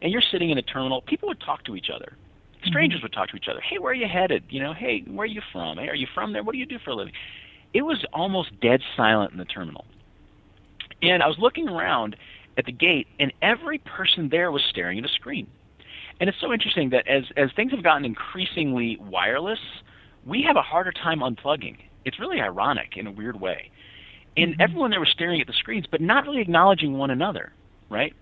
and 0.01 0.13
you're 0.13 0.21
sitting 0.21 0.51
in 0.51 0.59
a 0.59 0.63
terminal, 0.63 1.03
people 1.03 1.29
would 1.29 1.41
talk 1.41 1.65
to 1.65 1.77
each 1.77 1.91
other. 1.91 2.17
Strangers 2.65 2.99
mm-hmm. 2.99 3.07
would 3.07 3.13
talk 3.13 3.29
to 3.31 3.37
each 3.37 3.49
other. 3.49 3.61
Hey, 3.61 3.79
where 3.79 3.91
are 3.91 3.95
you 3.95 4.07
headed? 4.07 4.45
You 4.49 4.63
know, 4.63 4.73
hey, 4.73 5.01
where 5.01 5.25
are 5.25 5.27
you 5.27 5.43
from? 5.53 5.79
Hey, 5.79 5.89
are 5.89 5.97
you 5.97 6.07
from 6.15 6.33
there? 6.33 6.45
What 6.45 6.53
do 6.53 6.59
you 6.59 6.67
do 6.67 6.79
for 6.79 6.91
a 6.91 6.95
living? 6.95 7.13
It 7.75 7.83
was 7.83 8.05
almost 8.13 8.61
dead 8.61 8.83
silent 8.97 9.33
in 9.33 9.39
the 9.39 9.45
terminal. 9.45 9.85
And 11.03 11.23
I 11.23 11.27
was 11.27 11.39
looking 11.39 11.69
around 11.69 12.17
at 12.57 12.67
the 12.67 12.73
gate, 12.73 13.09
and 13.19 13.33
every 13.43 13.79
person 13.79 14.29
there 14.29 14.53
was 14.53 14.63
staring 14.63 14.99
at 14.99 15.05
a 15.05 15.09
screen. 15.09 15.47
And 16.21 16.29
it's 16.29 16.41
so 16.41 16.53
interesting 16.53 16.91
that 16.91 17.09
as, 17.09 17.25
as 17.37 17.51
things 17.57 17.73
have 17.73 17.83
gotten 17.83 18.05
increasingly 18.05 18.97
wireless, 19.01 19.59
we 20.25 20.43
have 20.43 20.57
a 20.57 20.63
harder 20.63 20.93
time 20.93 21.21
unplugging. 21.21 21.79
It's 22.05 22.21
really 22.21 22.41
ironic 22.41 22.97
in 22.97 23.07
a 23.07 23.11
weird 23.11 23.41
way. 23.41 23.71
And 24.37 24.53
mm-hmm. 24.53 24.61
everyone 24.61 24.91
there 24.91 25.01
was 25.01 25.09
staring 25.09 25.41
at 25.41 25.47
the 25.47 25.53
screens, 25.53 25.87
but 25.91 26.01
not 26.01 26.25
really 26.25 26.41
acknowledging 26.41 26.95
one 26.95 27.11
another, 27.11 27.53
right? 27.91 28.15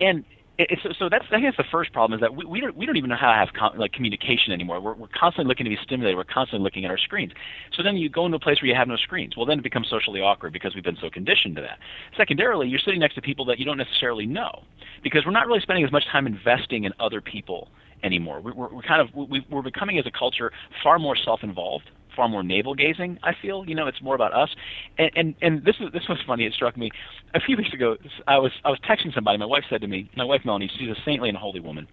And 0.00 0.24
it's, 0.58 0.82
so 0.98 1.08
that's 1.08 1.24
I 1.26 1.40
think 1.40 1.44
that's 1.44 1.56
the 1.56 1.70
first 1.70 1.92
problem 1.92 2.18
is 2.18 2.20
that 2.20 2.34
we, 2.34 2.44
we 2.44 2.60
don't 2.60 2.76
we 2.76 2.86
don't 2.86 2.96
even 2.96 3.08
know 3.08 3.16
how 3.16 3.30
to 3.30 3.38
have 3.38 3.52
com- 3.52 3.78
like 3.78 3.92
communication 3.92 4.52
anymore. 4.52 4.80
We're, 4.80 4.94
we're 4.94 5.08
constantly 5.08 5.48
looking 5.48 5.64
to 5.64 5.70
be 5.70 5.78
stimulated. 5.82 6.16
We're 6.16 6.24
constantly 6.24 6.62
looking 6.62 6.84
at 6.84 6.90
our 6.90 6.98
screens. 6.98 7.32
So 7.72 7.82
then 7.82 7.96
you 7.96 8.08
go 8.08 8.26
into 8.26 8.36
a 8.36 8.40
place 8.40 8.60
where 8.60 8.68
you 8.68 8.74
have 8.74 8.88
no 8.88 8.96
screens. 8.96 9.36
Well, 9.36 9.46
then 9.46 9.58
it 9.58 9.62
becomes 9.62 9.88
socially 9.88 10.20
awkward 10.20 10.52
because 10.52 10.74
we've 10.74 10.84
been 10.84 10.98
so 11.00 11.08
conditioned 11.08 11.56
to 11.56 11.62
that. 11.62 11.78
Secondarily, 12.16 12.68
you're 12.68 12.78
sitting 12.78 13.00
next 13.00 13.14
to 13.14 13.22
people 13.22 13.44
that 13.46 13.58
you 13.58 13.64
don't 13.64 13.78
necessarily 13.78 14.26
know 14.26 14.62
because 15.02 15.24
we're 15.24 15.32
not 15.32 15.46
really 15.46 15.60
spending 15.60 15.84
as 15.84 15.92
much 15.92 16.06
time 16.06 16.26
investing 16.26 16.84
in 16.84 16.92
other 17.00 17.20
people 17.20 17.68
anymore. 18.02 18.40
We're, 18.40 18.52
we're 18.52 18.82
kind 18.82 19.00
of 19.00 19.14
we, 19.14 19.44
we're 19.50 19.62
becoming 19.62 19.98
as 19.98 20.06
a 20.06 20.10
culture 20.10 20.52
far 20.82 20.98
more 20.98 21.16
self-involved 21.16 21.90
far 22.20 22.28
more 22.28 22.42
navel 22.42 22.74
gazing. 22.74 23.18
I 23.22 23.32
feel 23.32 23.64
you 23.66 23.74
know 23.74 23.86
it's 23.86 24.02
more 24.02 24.14
about 24.14 24.34
us, 24.34 24.50
and 24.98 25.10
and 25.16 25.34
and 25.40 25.64
this 25.64 25.78
was 25.78 25.90
this 25.92 26.06
was 26.06 26.18
funny. 26.26 26.44
It 26.44 26.52
struck 26.52 26.76
me 26.76 26.90
a 27.34 27.40
few 27.40 27.56
weeks 27.56 27.72
ago. 27.72 27.96
I 28.28 28.36
was 28.36 28.52
I 28.62 28.68
was 28.68 28.78
texting 28.80 29.14
somebody. 29.14 29.38
My 29.38 29.46
wife 29.46 29.64
said 29.70 29.80
to 29.80 29.86
me, 29.86 30.10
my 30.14 30.24
wife 30.24 30.42
Melanie, 30.44 30.70
she's 30.76 30.90
a 30.90 31.00
saintly 31.02 31.30
and 31.30 31.38
holy 31.38 31.60
woman, 31.60 31.88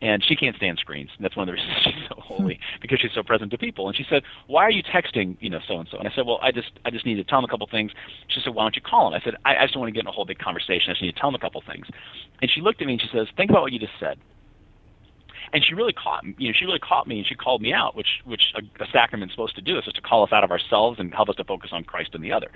and 0.00 0.24
she 0.24 0.36
can't 0.36 0.54
stand 0.54 0.78
screens. 0.78 1.10
That's 1.18 1.34
one 1.34 1.48
of 1.48 1.56
the 1.56 1.60
reasons 1.60 1.82
she's 1.82 2.08
so 2.08 2.14
hmm. 2.14 2.20
holy 2.20 2.60
because 2.80 3.00
she's 3.00 3.10
so 3.12 3.24
present 3.24 3.50
to 3.50 3.58
people. 3.58 3.88
And 3.88 3.96
she 3.96 4.06
said, 4.08 4.22
"Why 4.46 4.62
are 4.62 4.70
you 4.70 4.84
texting, 4.84 5.36
you 5.40 5.50
know, 5.50 5.58
so 5.66 5.80
and 5.80 5.88
so?" 5.90 5.98
And 5.98 6.06
I 6.06 6.12
said, 6.14 6.26
"Well, 6.26 6.38
I 6.42 6.52
just 6.52 6.70
I 6.84 6.90
just 6.90 7.04
need 7.04 7.16
to 7.16 7.24
tell 7.24 7.40
him 7.40 7.44
a 7.44 7.48
couple 7.48 7.66
things." 7.66 7.90
She 8.28 8.40
said, 8.40 8.54
"Why 8.54 8.62
don't 8.62 8.76
you 8.76 8.82
call 8.82 9.08
him?" 9.08 9.14
I 9.14 9.24
said, 9.24 9.34
I, 9.44 9.56
"I 9.56 9.62
just 9.62 9.74
don't 9.74 9.80
want 9.80 9.88
to 9.88 9.98
get 9.98 10.04
in 10.04 10.06
a 10.06 10.12
whole 10.12 10.24
big 10.24 10.38
conversation. 10.38 10.90
I 10.90 10.92
just 10.92 11.02
need 11.02 11.12
to 11.12 11.20
tell 11.20 11.28
him 11.28 11.34
a 11.34 11.40
couple 11.40 11.60
things." 11.66 11.88
And 12.40 12.48
she 12.48 12.60
looked 12.60 12.80
at 12.82 12.86
me 12.86 12.92
and 12.92 13.02
she 13.02 13.08
says, 13.08 13.26
"Think 13.36 13.50
about 13.50 13.62
what 13.62 13.72
you 13.72 13.80
just 13.80 13.98
said." 13.98 14.18
And 15.52 15.64
she 15.64 15.74
really 15.74 15.92
caught 15.92 16.24
you 16.38 16.48
know 16.48 16.52
she 16.52 16.64
really 16.64 16.78
caught 16.78 17.06
me 17.06 17.18
and 17.18 17.26
she 17.26 17.34
called 17.34 17.62
me 17.62 17.72
out, 17.72 17.96
which 17.96 18.20
which 18.24 18.52
a, 18.54 18.82
a 18.82 18.86
sacrament's 18.92 19.34
supposed 19.34 19.56
to 19.56 19.62
do 19.62 19.78
is 19.78 19.84
just 19.84 19.96
to 19.96 20.02
call 20.02 20.24
us 20.24 20.32
out 20.32 20.44
of 20.44 20.50
ourselves 20.50 20.98
and 20.98 21.12
help 21.14 21.28
us 21.28 21.36
to 21.36 21.44
focus 21.44 21.70
on 21.72 21.84
Christ 21.84 22.14
and 22.14 22.22
the 22.22 22.32
other. 22.32 22.50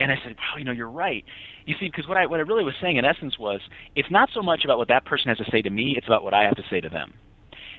And 0.00 0.10
I 0.10 0.18
said, 0.24 0.36
wow, 0.36 0.56
you 0.56 0.64
know, 0.64 0.72
you're 0.72 0.88
right. 0.88 1.24
You 1.66 1.74
see, 1.78 1.86
because 1.86 2.08
what 2.08 2.16
I 2.16 2.26
what 2.26 2.40
I 2.40 2.42
really 2.42 2.64
was 2.64 2.74
saying 2.80 2.96
in 2.96 3.04
essence 3.04 3.38
was, 3.38 3.60
it's 3.94 4.10
not 4.10 4.30
so 4.32 4.42
much 4.42 4.64
about 4.64 4.78
what 4.78 4.88
that 4.88 5.04
person 5.04 5.28
has 5.28 5.38
to 5.38 5.50
say 5.50 5.62
to 5.62 5.70
me; 5.70 5.94
it's 5.96 6.06
about 6.06 6.24
what 6.24 6.34
I 6.34 6.44
have 6.44 6.56
to 6.56 6.64
say 6.70 6.80
to 6.80 6.88
them. 6.88 7.12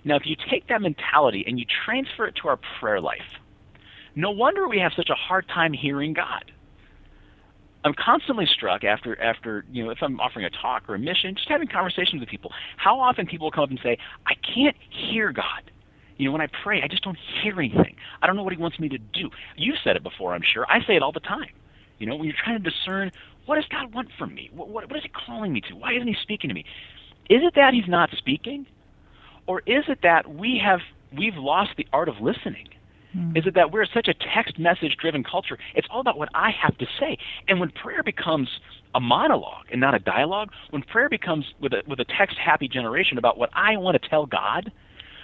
Now, 0.03 0.15
if 0.15 0.25
you 0.25 0.35
take 0.49 0.67
that 0.67 0.81
mentality 0.81 1.43
and 1.45 1.59
you 1.59 1.65
transfer 1.85 2.25
it 2.25 2.35
to 2.37 2.47
our 2.47 2.59
prayer 2.79 3.01
life, 3.01 3.39
no 4.15 4.31
wonder 4.31 4.67
we 4.67 4.79
have 4.79 4.93
such 4.95 5.09
a 5.09 5.15
hard 5.15 5.47
time 5.47 5.73
hearing 5.73 6.13
God. 6.13 6.51
I'm 7.83 7.93
constantly 7.93 8.45
struck 8.45 8.83
after 8.83 9.19
after 9.21 9.65
you 9.71 9.83
know 9.83 9.89
if 9.91 9.99
I'm 10.01 10.19
offering 10.19 10.45
a 10.45 10.49
talk 10.49 10.89
or 10.89 10.95
a 10.95 10.99
mission, 10.99 11.35
just 11.35 11.49
having 11.49 11.67
conversations 11.67 12.19
with 12.19 12.29
people. 12.29 12.51
How 12.77 12.99
often 12.99 13.25
people 13.25 13.49
come 13.51 13.63
up 13.63 13.69
and 13.69 13.79
say, 13.81 13.97
"I 14.27 14.35
can't 14.35 14.75
hear 14.89 15.31
God." 15.31 15.63
You 16.17 16.25
know, 16.27 16.33
when 16.33 16.41
I 16.41 16.47
pray, 16.47 16.83
I 16.83 16.87
just 16.87 17.03
don't 17.03 17.17
hear 17.17 17.59
anything. 17.59 17.95
I 18.21 18.27
don't 18.27 18.35
know 18.35 18.43
what 18.43 18.53
He 18.53 18.59
wants 18.59 18.79
me 18.79 18.89
to 18.89 18.99
do. 18.99 19.31
You've 19.57 19.79
said 19.83 19.95
it 19.95 20.03
before, 20.03 20.33
I'm 20.35 20.43
sure. 20.43 20.65
I 20.69 20.83
say 20.85 20.95
it 20.95 21.01
all 21.01 21.11
the 21.11 21.19
time. 21.19 21.49
You 21.97 22.05
know, 22.05 22.15
when 22.15 22.25
you're 22.25 22.35
trying 22.37 22.61
to 22.61 22.69
discern 22.69 23.11
what 23.47 23.55
does 23.55 23.65
God 23.65 23.93
want 23.93 24.09
from 24.19 24.35
me, 24.35 24.49
what, 24.53 24.69
what, 24.69 24.89
what 24.89 24.97
is 24.97 25.03
He 25.03 25.09
calling 25.09 25.51
me 25.51 25.61
to? 25.61 25.75
Why 25.75 25.93
isn't 25.93 26.07
He 26.07 26.15
speaking 26.21 26.49
to 26.49 26.53
me? 26.53 26.65
Is 27.29 27.41
it 27.43 27.55
that 27.55 27.73
He's 27.73 27.87
not 27.87 28.11
speaking? 28.15 28.67
or 29.47 29.61
is 29.65 29.85
it 29.87 29.99
that 30.03 30.33
we 30.33 30.59
have 30.59 30.81
we've 31.11 31.35
lost 31.35 31.71
the 31.77 31.87
art 31.91 32.09
of 32.09 32.21
listening? 32.21 32.69
Mm. 33.15 33.37
Is 33.37 33.45
it 33.45 33.55
that 33.55 33.71
we're 33.71 33.85
such 33.85 34.07
a 34.07 34.13
text 34.13 34.57
message 34.57 34.97
driven 34.97 35.23
culture? 35.23 35.57
It's 35.75 35.87
all 35.89 35.99
about 35.99 36.17
what 36.17 36.29
I 36.33 36.51
have 36.51 36.77
to 36.77 36.87
say. 36.99 37.17
And 37.47 37.59
when 37.59 37.69
prayer 37.71 38.03
becomes 38.03 38.49
a 38.95 38.99
monologue 38.99 39.65
and 39.71 39.81
not 39.81 39.93
a 39.93 39.99
dialogue, 39.99 40.51
when 40.69 40.81
prayer 40.83 41.09
becomes 41.09 41.45
with 41.59 41.73
a 41.73 41.83
with 41.87 41.99
a 41.99 42.05
text 42.05 42.37
happy 42.37 42.67
generation 42.67 43.17
about 43.17 43.37
what 43.37 43.49
I 43.53 43.77
want 43.77 44.01
to 44.01 44.09
tell 44.09 44.25
God, 44.25 44.71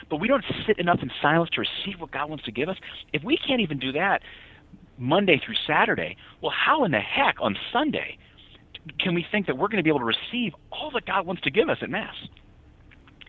but 0.10 0.18
we 0.18 0.28
don't 0.28 0.44
sit 0.66 0.80
enough 0.80 1.00
in 1.02 1.12
silence 1.22 1.50
to 1.52 1.62
receive 1.62 2.00
what 2.00 2.12
God 2.12 2.30
wants 2.30 2.46
to 2.46 2.52
give 2.52 2.70
us, 2.70 2.78
if 3.14 3.24
we 3.24 3.38
can't 3.38 3.62
even 3.62 3.80
do 3.80 3.92
that 3.94 4.22
Monday 4.98 5.42
through 5.44 5.56
Saturday, 5.66 6.18
well 6.42 6.52
how 6.52 6.84
in 6.84 6.92
the 6.92 7.00
heck 7.00 7.36
on 7.40 7.58
Sunday 7.72 8.18
can 9.00 9.14
we 9.14 9.26
think 9.32 9.48
that 9.48 9.58
we're 9.58 9.68
going 9.68 9.78
to 9.78 9.84
be 9.84 9.90
able 9.90 10.00
to 10.00 10.06
receive 10.06 10.54
all 10.72 10.92
that 10.92 11.06
God 11.06 11.26
wants 11.26 11.42
to 11.44 11.52
give 11.52 11.70
us 11.70 11.78
at 11.82 11.90
Mass? 11.90 12.16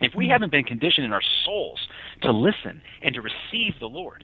If 0.01 0.15
we 0.15 0.25
hmm. 0.25 0.31
haven't 0.31 0.51
been 0.51 0.63
conditioned 0.63 1.05
in 1.05 1.13
our 1.13 1.21
souls 1.43 1.87
to 2.21 2.31
listen 2.31 2.81
and 3.01 3.13
to 3.15 3.21
receive 3.21 3.79
the 3.79 3.87
Lord, 3.87 4.23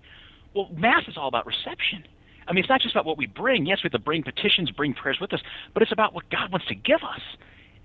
well, 0.55 0.69
Mass 0.74 1.07
is 1.07 1.17
all 1.17 1.27
about 1.27 1.45
reception. 1.45 2.05
I 2.47 2.53
mean, 2.53 2.63
it's 2.63 2.69
not 2.69 2.81
just 2.81 2.95
about 2.95 3.05
what 3.05 3.17
we 3.17 3.25
bring. 3.25 3.65
Yes, 3.65 3.79
we 3.83 3.88
have 3.88 3.91
to 3.93 4.00
bring 4.00 4.24
petitions, 4.24 4.71
bring 4.71 4.93
prayers 4.93 5.19
with 5.19 5.33
us, 5.33 5.41
but 5.74 5.83
it's 5.83 5.91
about 5.91 6.13
what 6.13 6.29
God 6.29 6.51
wants 6.51 6.67
to 6.67 6.75
give 6.75 7.03
us. 7.03 7.21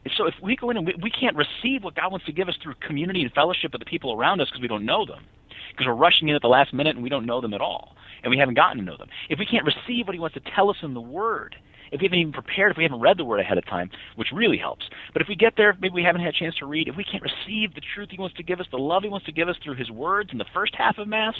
And 0.04 0.14
so 0.16 0.26
if 0.26 0.34
we 0.42 0.56
go 0.56 0.70
in 0.70 0.76
and 0.76 0.86
we, 0.86 0.94
we 1.02 1.10
can't 1.10 1.36
receive 1.36 1.82
what 1.82 1.94
God 1.94 2.10
wants 2.10 2.26
to 2.26 2.32
give 2.32 2.48
us 2.48 2.56
through 2.62 2.74
community 2.80 3.22
and 3.22 3.32
fellowship 3.32 3.72
with 3.72 3.80
the 3.80 3.86
people 3.86 4.12
around 4.12 4.40
us 4.40 4.48
because 4.48 4.62
we 4.62 4.68
don't 4.68 4.84
know 4.84 5.04
them, 5.04 5.24
because 5.70 5.86
we're 5.86 5.94
rushing 5.94 6.28
in 6.28 6.36
at 6.36 6.42
the 6.42 6.48
last 6.48 6.72
minute 6.72 6.94
and 6.94 7.02
we 7.02 7.10
don't 7.10 7.26
know 7.26 7.40
them 7.40 7.54
at 7.54 7.60
all, 7.60 7.96
and 8.22 8.30
we 8.30 8.38
haven't 8.38 8.54
gotten 8.54 8.78
to 8.78 8.84
know 8.84 8.96
them. 8.96 9.08
If 9.28 9.38
we 9.38 9.46
can't 9.46 9.66
receive 9.66 10.06
what 10.06 10.14
He 10.14 10.20
wants 10.20 10.34
to 10.34 10.40
tell 10.54 10.70
us 10.70 10.76
in 10.82 10.94
the 10.94 11.00
Word, 11.00 11.56
if 11.90 12.00
we 12.00 12.06
haven't 12.06 12.18
even 12.18 12.32
prepared, 12.32 12.72
if 12.72 12.76
we 12.76 12.84
haven't 12.84 13.00
read 13.00 13.16
the 13.18 13.24
Word 13.24 13.40
ahead 13.40 13.58
of 13.58 13.66
time, 13.66 13.90
which 14.16 14.32
really 14.32 14.58
helps. 14.58 14.88
But 15.12 15.22
if 15.22 15.28
we 15.28 15.34
get 15.34 15.56
there, 15.56 15.76
maybe 15.80 15.94
we 15.94 16.02
haven't 16.02 16.22
had 16.22 16.34
a 16.34 16.38
chance 16.38 16.54
to 16.56 16.66
read, 16.66 16.88
if 16.88 16.96
we 16.96 17.04
can't 17.04 17.22
receive 17.22 17.74
the 17.74 17.80
truth 17.80 18.10
He 18.10 18.18
wants 18.18 18.36
to 18.36 18.42
give 18.42 18.60
us, 18.60 18.66
the 18.70 18.78
love 18.78 19.02
He 19.02 19.08
wants 19.08 19.26
to 19.26 19.32
give 19.32 19.48
us 19.48 19.56
through 19.62 19.74
His 19.74 19.90
words 19.90 20.30
in 20.32 20.38
the 20.38 20.46
first 20.52 20.74
half 20.74 20.98
of 20.98 21.08
Mass, 21.08 21.34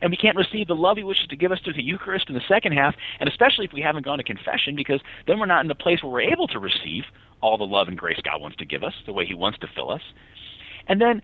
and 0.00 0.10
we 0.10 0.16
can't 0.16 0.36
receive 0.36 0.66
the 0.66 0.74
love 0.74 0.96
He 0.96 1.04
wishes 1.04 1.26
to 1.28 1.36
give 1.36 1.52
us 1.52 1.60
through 1.60 1.74
the 1.74 1.82
Eucharist 1.82 2.28
in 2.28 2.34
the 2.34 2.42
second 2.48 2.72
half, 2.72 2.94
and 3.20 3.28
especially 3.28 3.64
if 3.64 3.72
we 3.72 3.80
haven't 3.80 4.04
gone 4.04 4.18
to 4.18 4.24
confession, 4.24 4.74
because 4.74 5.00
then 5.26 5.38
we're 5.38 5.46
not 5.46 5.62
in 5.62 5.68
the 5.68 5.74
place 5.74 6.02
where 6.02 6.12
we're 6.12 6.20
able 6.20 6.48
to 6.48 6.58
receive 6.58 7.04
all 7.40 7.56
the 7.56 7.64
love 7.64 7.88
and 7.88 7.96
grace 7.96 8.18
God 8.24 8.40
wants 8.40 8.56
to 8.56 8.64
give 8.64 8.82
us, 8.82 8.94
the 9.06 9.12
way 9.12 9.24
He 9.24 9.34
wants 9.34 9.58
to 9.60 9.68
fill 9.74 9.90
us. 9.90 10.02
And 10.88 11.00
then, 11.00 11.22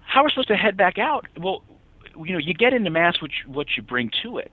how 0.00 0.20
are 0.20 0.24
we're 0.24 0.30
supposed 0.30 0.48
to 0.48 0.56
head 0.56 0.76
back 0.76 0.98
out? 0.98 1.26
Well, 1.38 1.64
you 2.16 2.32
know, 2.32 2.38
you 2.38 2.54
get 2.54 2.72
into 2.72 2.90
Mass 2.90 3.20
what 3.20 3.32
you, 3.32 3.50
what 3.50 3.66
you 3.76 3.82
bring 3.82 4.10
to 4.22 4.38
it 4.38 4.52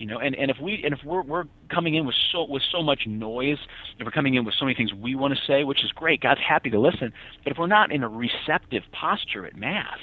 you 0.00 0.06
know 0.06 0.18
and, 0.18 0.34
and 0.34 0.50
if 0.50 0.58
we 0.58 0.82
and 0.82 0.94
if 0.94 1.04
we're 1.04 1.22
we're 1.22 1.44
coming 1.68 1.94
in 1.94 2.06
with 2.06 2.16
so 2.32 2.44
with 2.44 2.62
so 2.62 2.82
much 2.82 3.06
noise 3.06 3.58
if 3.98 4.04
we're 4.04 4.10
coming 4.10 4.34
in 4.34 4.44
with 4.44 4.54
so 4.54 4.64
many 4.64 4.74
things 4.74 4.92
we 4.94 5.14
want 5.14 5.34
to 5.36 5.40
say 5.44 5.62
which 5.62 5.84
is 5.84 5.92
great 5.92 6.20
god's 6.20 6.40
happy 6.40 6.70
to 6.70 6.80
listen 6.80 7.12
but 7.44 7.52
if 7.52 7.58
we're 7.58 7.66
not 7.66 7.92
in 7.92 8.02
a 8.02 8.08
receptive 8.08 8.82
posture 8.92 9.44
at 9.46 9.56
mass 9.56 9.98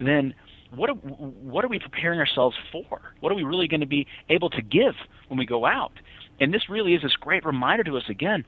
then 0.00 0.34
what 0.74 0.90
are, 0.90 0.94
what 0.94 1.64
are 1.64 1.68
we 1.68 1.78
preparing 1.78 2.18
ourselves 2.18 2.56
for? 2.72 3.00
What 3.20 3.30
are 3.30 3.34
we 3.34 3.44
really 3.44 3.68
going 3.68 3.80
to 3.80 3.86
be 3.86 4.06
able 4.28 4.50
to 4.50 4.62
give 4.62 4.94
when 5.28 5.38
we 5.38 5.46
go 5.46 5.64
out? 5.64 5.92
And 6.40 6.52
this 6.52 6.68
really 6.68 6.94
is 6.94 7.02
this 7.02 7.14
great 7.14 7.44
reminder 7.44 7.84
to 7.84 7.96
us 7.96 8.08
again 8.08 8.44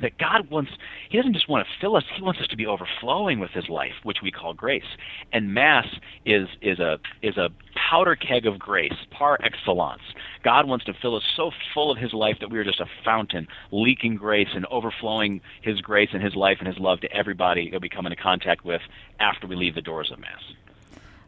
that 0.00 0.18
God 0.18 0.50
wants, 0.50 0.72
He 1.08 1.16
doesn't 1.16 1.32
just 1.32 1.48
want 1.48 1.66
to 1.66 1.72
fill 1.80 1.96
us, 1.96 2.04
He 2.14 2.22
wants 2.22 2.40
us 2.40 2.48
to 2.48 2.56
be 2.56 2.66
overflowing 2.66 3.38
with 3.38 3.50
His 3.50 3.68
life, 3.68 3.94
which 4.02 4.22
we 4.22 4.30
call 4.30 4.54
grace. 4.54 4.96
And 5.32 5.54
Mass 5.54 5.86
is, 6.24 6.48
is, 6.60 6.78
a, 6.78 6.98
is 7.22 7.36
a 7.36 7.50
powder 7.74 8.16
keg 8.16 8.46
of 8.46 8.58
grace, 8.58 8.94
par 9.10 9.38
excellence. 9.42 10.02
God 10.42 10.66
wants 10.66 10.84
to 10.86 10.94
fill 10.94 11.16
us 11.16 11.24
so 11.36 11.50
full 11.72 11.90
of 11.90 11.98
His 11.98 12.12
life 12.12 12.38
that 12.40 12.50
we 12.50 12.58
are 12.58 12.64
just 12.64 12.80
a 12.80 12.86
fountain, 13.04 13.48
leaking 13.70 14.16
grace 14.16 14.50
and 14.54 14.66
overflowing 14.66 15.40
His 15.62 15.80
grace 15.80 16.10
and 16.12 16.22
His 16.22 16.36
life 16.36 16.58
and 16.58 16.68
His 16.68 16.78
love 16.78 17.00
to 17.00 17.12
everybody 17.12 17.70
that 17.70 17.80
we 17.80 17.88
come 17.88 18.06
into 18.06 18.16
contact 18.16 18.64
with 18.64 18.82
after 19.18 19.46
we 19.46 19.56
leave 19.56 19.74
the 19.74 19.82
doors 19.82 20.10
of 20.10 20.18
Mass. 20.18 20.42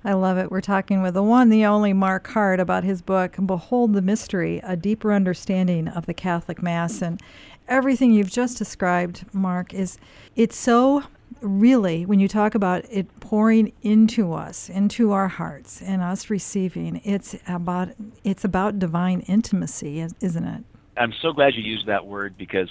I 0.05 0.13
love 0.13 0.39
it. 0.39 0.51
We're 0.51 0.61
talking 0.61 1.03
with 1.03 1.15
the 1.15 1.25
one, 1.25 1.49
the 1.49 1.65
only 1.65 1.93
Mark 1.93 2.29
Hart 2.29 2.61
about 2.61 2.85
his 2.85 3.03
book, 3.03 3.37
Behold 3.45 3.95
the 3.95 4.03
Mystery, 4.03 4.61
A 4.63 4.77
Deeper 4.77 5.13
Understanding 5.13 5.89
of 5.89 6.07
the 6.07 6.15
Catholic 6.15 6.63
Mass. 6.63 7.03
And 7.03 7.21
everything 7.69 8.13
you've 8.13 8.31
just 8.31 8.59
described, 8.59 9.25
Mark, 9.33 9.73
is 9.75 9.99
it's 10.37 10.57
so 10.57 11.05
really 11.41 12.05
when 12.07 12.19
you 12.19 12.29
talk 12.29 12.55
about 12.55 12.85
it 12.91 13.07
pouring 13.21 13.73
into 13.83 14.33
us, 14.33 14.69
into 14.69 15.13
our 15.13 15.29
hearts, 15.29 15.81
and 15.83 16.03
us 16.03 16.31
receiving, 16.31 17.01
it's 17.05 17.37
about 17.47 17.91
it's 18.25 18.45
about 18.45 18.79
divine 18.79 19.21
intimacy, 19.21 20.01
isn't 20.21 20.45
it? 20.45 20.65
I'm 20.97 21.13
so 21.13 21.33
glad 21.33 21.55
you 21.55 21.63
used 21.63 21.87
that 21.87 22.07
word 22.07 22.37
because 22.37 22.71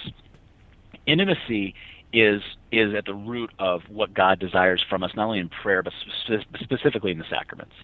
intimacy 1.06 1.74
is 2.12 2.42
is 2.72 2.94
at 2.94 3.06
the 3.06 3.14
root 3.14 3.50
of 3.58 3.82
what 3.88 4.12
God 4.12 4.38
desires 4.38 4.84
from 4.88 5.02
us, 5.02 5.14
not 5.14 5.26
only 5.26 5.38
in 5.38 5.48
prayer 5.48 5.82
but 5.82 5.92
spe- 6.24 6.60
specifically 6.60 7.12
in 7.12 7.18
the 7.18 7.26
sacraments 7.28 7.74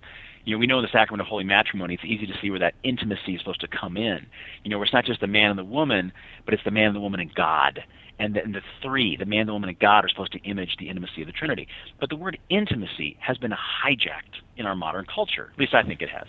you 0.44 0.54
know, 0.54 0.58
we 0.58 0.66
know 0.66 0.78
in 0.78 0.84
the 0.84 0.90
sacrament 0.92 1.22
of 1.22 1.26
holy 1.26 1.44
matrimony, 1.44 1.94
it's 1.94 2.04
easy 2.04 2.26
to 2.26 2.34
see 2.40 2.50
where 2.50 2.60
that 2.60 2.74
intimacy 2.82 3.34
is 3.34 3.40
supposed 3.40 3.60
to 3.60 3.68
come 3.68 3.96
in. 3.96 4.26
You 4.62 4.70
know, 4.70 4.78
where 4.78 4.84
it's 4.84 4.92
not 4.92 5.06
just 5.06 5.20
the 5.20 5.26
man 5.26 5.50
and 5.50 5.58
the 5.58 5.64
woman, 5.64 6.12
but 6.44 6.54
it's 6.54 6.64
the 6.64 6.70
man 6.70 6.88
and 6.88 6.96
the 6.96 7.00
woman 7.00 7.20
and 7.20 7.34
God. 7.34 7.82
And 8.18 8.34
the, 8.34 8.44
and 8.44 8.54
the 8.54 8.60
three, 8.80 9.16
the 9.16 9.24
man, 9.24 9.46
the 9.46 9.52
woman, 9.52 9.68
and 9.68 9.78
God, 9.78 10.04
are 10.04 10.08
supposed 10.08 10.32
to 10.32 10.38
image 10.42 10.76
the 10.78 10.88
intimacy 10.88 11.22
of 11.22 11.26
the 11.26 11.32
Trinity. 11.32 11.66
But 11.98 12.10
the 12.10 12.16
word 12.16 12.38
intimacy 12.48 13.16
has 13.18 13.38
been 13.38 13.50
hijacked 13.50 14.40
in 14.56 14.66
our 14.66 14.76
modern 14.76 15.04
culture. 15.12 15.50
At 15.52 15.58
least 15.58 15.74
I 15.74 15.82
think 15.82 16.00
it 16.00 16.10
has. 16.10 16.28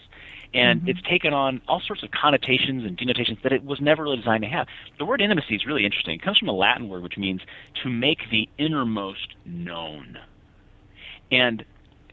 And 0.51 0.79
mm-hmm. 0.79 0.89
it's 0.89 1.01
taken 1.03 1.34
on 1.34 1.62
all 1.67 1.81
sorts 1.81 2.01
of 2.01 2.10
connotations 2.10 2.86
and 2.86 2.98
denotations 2.98 3.38
that 3.43 3.51
it 3.51 3.63
was 3.63 3.81
never 3.81 4.03
really 4.03 4.17
designed 4.17 4.43
to 4.43 4.50
have. 4.50 4.67
The 4.98 5.05
word 5.05 5.22
intimacy 5.22 5.55
is 5.55 5.65
really 5.65 5.86
interesting. 5.86 6.15
It 6.15 6.24
comes 6.24 6.39
from 6.39 6.48
a 6.48 6.53
Latin 6.53 6.89
word 6.89 7.03
which 7.03 7.17
means 7.17 7.41
to 7.84 7.89
make 7.89 8.29
the 8.31 8.50
innermost 8.57 9.36
known. 9.45 10.17
And 11.31 11.65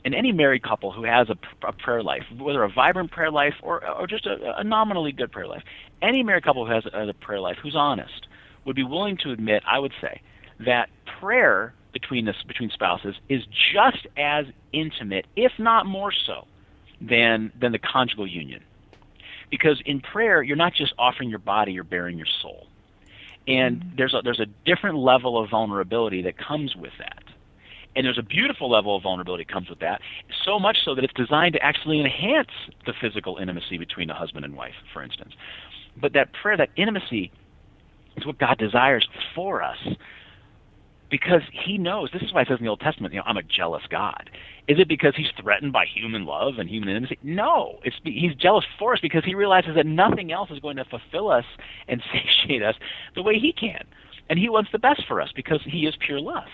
and 0.04 0.14
any 0.14 0.32
married 0.32 0.62
couple 0.62 0.92
who 0.92 1.04
has 1.04 1.28
a, 1.30 1.36
a, 1.66 1.72
prayer 1.72 2.02
life, 2.02 2.24
whether 2.36 2.62
a 2.62 2.68
vibrant 2.68 3.10
prayer 3.10 3.30
life 3.30 3.54
or, 3.62 3.86
or 3.88 4.06
just 4.06 4.26
a, 4.26 4.58
a 4.58 4.64
nominally 4.64 5.12
good 5.12 5.30
prayer 5.30 5.46
life, 5.46 5.62
any 6.00 6.22
married 6.22 6.44
couple 6.44 6.66
who 6.66 6.72
has 6.72 6.84
a, 6.86 7.08
a 7.08 7.14
prayer 7.14 7.40
life 7.40 7.56
who's 7.62 7.76
honest 7.76 8.26
would 8.64 8.76
be 8.76 8.82
willing 8.82 9.16
to 9.18 9.30
admit, 9.30 9.62
I 9.66 9.78
would 9.78 9.92
say, 10.00 10.20
that 10.60 10.88
prayer 11.20 11.74
between 11.92 12.24
this 12.24 12.36
between 12.46 12.70
spouses 12.70 13.16
is 13.28 13.44
just 13.46 14.06
as 14.16 14.46
intimate, 14.72 15.26
if 15.36 15.52
not 15.58 15.86
more 15.86 16.12
so, 16.12 16.46
than 17.00 17.52
than 17.58 17.72
the 17.72 17.78
conjugal 17.78 18.26
union. 18.26 18.62
Because 19.50 19.82
in 19.84 20.00
prayer, 20.00 20.42
you're 20.42 20.56
not 20.56 20.72
just 20.72 20.94
offering 20.98 21.28
your 21.28 21.38
body, 21.38 21.72
you're 21.72 21.84
bearing 21.84 22.16
your 22.16 22.26
soul. 22.26 22.66
And 23.46 23.80
mm-hmm. 23.80 23.96
there's 23.96 24.14
a, 24.14 24.22
there's 24.22 24.40
a 24.40 24.46
different 24.64 24.96
level 24.96 25.38
of 25.38 25.50
vulnerability 25.50 26.22
that 26.22 26.38
comes 26.38 26.74
with 26.74 26.92
that. 26.98 27.22
And 27.94 28.06
there's 28.06 28.18
a 28.18 28.22
beautiful 28.22 28.70
level 28.70 28.96
of 28.96 29.02
vulnerability 29.02 29.44
that 29.44 29.52
comes 29.52 29.68
with 29.68 29.80
that, 29.80 30.00
so 30.44 30.58
much 30.58 30.82
so 30.84 30.94
that 30.94 31.04
it's 31.04 31.12
designed 31.12 31.54
to 31.54 31.62
actually 31.62 32.00
enhance 32.00 32.48
the 32.86 32.94
physical 32.98 33.36
intimacy 33.36 33.76
between 33.78 34.08
a 34.10 34.14
husband 34.14 34.44
and 34.44 34.56
wife, 34.56 34.74
for 34.92 35.02
instance. 35.02 35.34
But 35.96 36.14
that 36.14 36.32
prayer, 36.32 36.56
that 36.56 36.70
intimacy, 36.76 37.30
is 38.16 38.24
what 38.26 38.38
God 38.38 38.58
desires 38.58 39.08
for 39.34 39.62
us. 39.62 39.78
because 41.12 41.42
he 41.52 41.76
knows. 41.76 42.08
This 42.10 42.22
is 42.22 42.32
why 42.32 42.40
it 42.40 42.48
says 42.48 42.58
in 42.58 42.64
the 42.64 42.70
Old 42.70 42.80
Testament, 42.80 43.12
you 43.12 43.20
know, 43.20 43.24
I'm 43.26 43.36
a 43.36 43.42
jealous 43.42 43.82
God. 43.90 44.30
Is 44.66 44.78
it 44.78 44.88
because 44.88 45.14
he's 45.14 45.30
threatened 45.38 45.70
by 45.70 45.84
human 45.84 46.24
love 46.24 46.58
and 46.58 46.70
human 46.70 46.88
intimacy? 46.88 47.18
No, 47.22 47.80
it's 47.84 47.96
he's 48.02 48.34
jealous 48.34 48.64
for 48.78 48.94
us 48.94 49.00
because 49.00 49.22
he 49.22 49.34
realizes 49.34 49.74
that 49.74 49.84
nothing 49.84 50.32
else 50.32 50.50
is 50.50 50.58
going 50.58 50.76
to 50.78 50.86
fulfill 50.86 51.30
us 51.30 51.44
and 51.86 52.02
satiate 52.12 52.62
us 52.62 52.76
the 53.14 53.22
way 53.22 53.38
he 53.38 53.52
can, 53.52 53.84
and 54.30 54.38
he 54.38 54.48
wants 54.48 54.72
the 54.72 54.78
best 54.78 55.06
for 55.06 55.20
us 55.20 55.30
because 55.36 55.60
he 55.64 55.86
is 55.86 55.94
pure 55.96 56.18
love. 56.18 56.48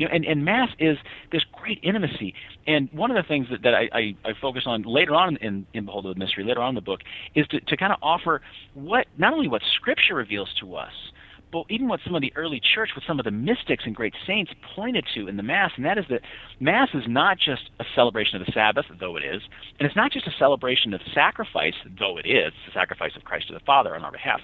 You 0.00 0.08
know, 0.08 0.14
and, 0.14 0.24
and 0.24 0.46
mass 0.46 0.70
is 0.78 0.96
this 1.30 1.44
great 1.52 1.78
intimacy. 1.82 2.32
And 2.66 2.88
one 2.90 3.10
of 3.10 3.22
the 3.22 3.22
things 3.22 3.48
that, 3.50 3.60
that 3.64 3.74
I, 3.74 3.90
I, 3.92 4.16
I 4.24 4.32
focus 4.40 4.62
on 4.64 4.80
later 4.82 5.14
on 5.14 5.36
in, 5.36 5.66
in 5.74 5.84
Behold 5.84 6.06
the 6.06 6.14
Mystery, 6.14 6.42
later 6.42 6.62
on 6.62 6.70
in 6.70 6.74
the 6.74 6.80
book, 6.80 7.00
is 7.34 7.46
to, 7.48 7.60
to 7.60 7.76
kind 7.76 7.92
of 7.92 7.98
offer 8.00 8.40
what 8.72 9.08
not 9.18 9.34
only 9.34 9.46
what 9.46 9.60
Scripture 9.74 10.14
reveals 10.14 10.54
to 10.60 10.74
us, 10.74 10.94
but 11.52 11.64
even 11.68 11.86
what 11.86 12.00
some 12.02 12.14
of 12.14 12.22
the 12.22 12.32
early 12.34 12.60
church, 12.60 12.92
what 12.96 13.04
some 13.06 13.18
of 13.18 13.26
the 13.26 13.30
mystics 13.30 13.84
and 13.84 13.94
great 13.94 14.14
saints 14.26 14.52
pointed 14.74 15.04
to 15.14 15.28
in 15.28 15.36
the 15.36 15.42
Mass, 15.42 15.72
and 15.76 15.84
that 15.84 15.98
is 15.98 16.06
that 16.08 16.22
Mass 16.60 16.88
is 16.94 17.04
not 17.06 17.38
just 17.38 17.68
a 17.78 17.84
celebration 17.94 18.40
of 18.40 18.46
the 18.46 18.52
Sabbath, 18.52 18.86
though 18.98 19.18
it 19.18 19.24
is, 19.24 19.42
and 19.78 19.86
it's 19.86 19.96
not 19.96 20.12
just 20.12 20.26
a 20.26 20.32
celebration 20.38 20.94
of 20.94 21.02
sacrifice, 21.12 21.74
though 21.98 22.16
it 22.16 22.24
is, 22.24 22.54
the 22.64 22.72
sacrifice 22.72 23.16
of 23.16 23.24
Christ 23.24 23.48
to 23.48 23.52
the 23.52 23.60
Father 23.60 23.94
on 23.94 24.02
our 24.02 24.12
behalf. 24.12 24.40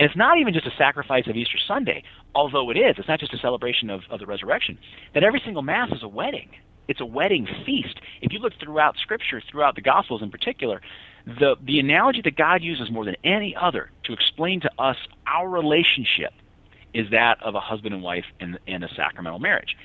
And 0.00 0.08
it's 0.08 0.16
not 0.16 0.38
even 0.38 0.54
just 0.54 0.66
a 0.66 0.74
sacrifice 0.78 1.26
of 1.26 1.36
Easter 1.36 1.58
Sunday, 1.58 2.04
although 2.34 2.70
it 2.70 2.78
is. 2.78 2.94
It's 2.96 3.06
not 3.06 3.20
just 3.20 3.34
a 3.34 3.38
celebration 3.38 3.90
of, 3.90 4.00
of 4.08 4.18
the 4.18 4.24
resurrection. 4.24 4.78
That 5.12 5.24
every 5.24 5.42
single 5.44 5.60
Mass 5.60 5.92
is 5.92 6.02
a 6.02 6.08
wedding. 6.08 6.48
It's 6.88 7.02
a 7.02 7.04
wedding 7.06 7.46
feast. 7.66 8.00
If 8.22 8.32
you 8.32 8.38
look 8.38 8.54
throughout 8.58 8.96
Scripture, 8.96 9.42
throughout 9.50 9.74
the 9.74 9.82
Gospels 9.82 10.22
in 10.22 10.30
particular, 10.30 10.80
the, 11.26 11.56
the 11.62 11.80
analogy 11.80 12.22
that 12.22 12.34
God 12.34 12.62
uses 12.62 12.90
more 12.90 13.04
than 13.04 13.16
any 13.22 13.54
other 13.54 13.90
to 14.04 14.14
explain 14.14 14.62
to 14.62 14.70
us 14.78 14.96
our 15.26 15.46
relationship 15.46 16.32
is 16.94 17.10
that 17.10 17.42
of 17.42 17.54
a 17.54 17.60
husband 17.60 17.92
and 17.92 18.02
wife 18.02 18.24
in, 18.40 18.58
in 18.66 18.82
a 18.82 18.88
sacramental 18.96 19.38
marriage. 19.38 19.76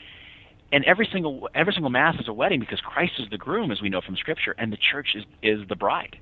And 0.72 0.86
every 0.86 1.10
single 1.12 1.50
every 1.54 1.74
single 1.74 1.92
mass 1.92 2.16
is 2.22 2.30
a 2.30 2.34
wedding 2.34 2.62
because 2.62 2.80
Christ 2.80 3.20
is 3.20 3.30
the 3.30 3.38
groom, 3.38 3.70
as 3.70 3.82
we 3.82 3.90
know 3.90 4.00
from 4.00 4.16
Scripture, 4.16 4.56
and 4.58 4.72
the 4.72 4.78
church 4.78 5.10
is, 5.14 5.26
is 5.44 5.68
the 5.68 5.76
bride. 5.76 6.16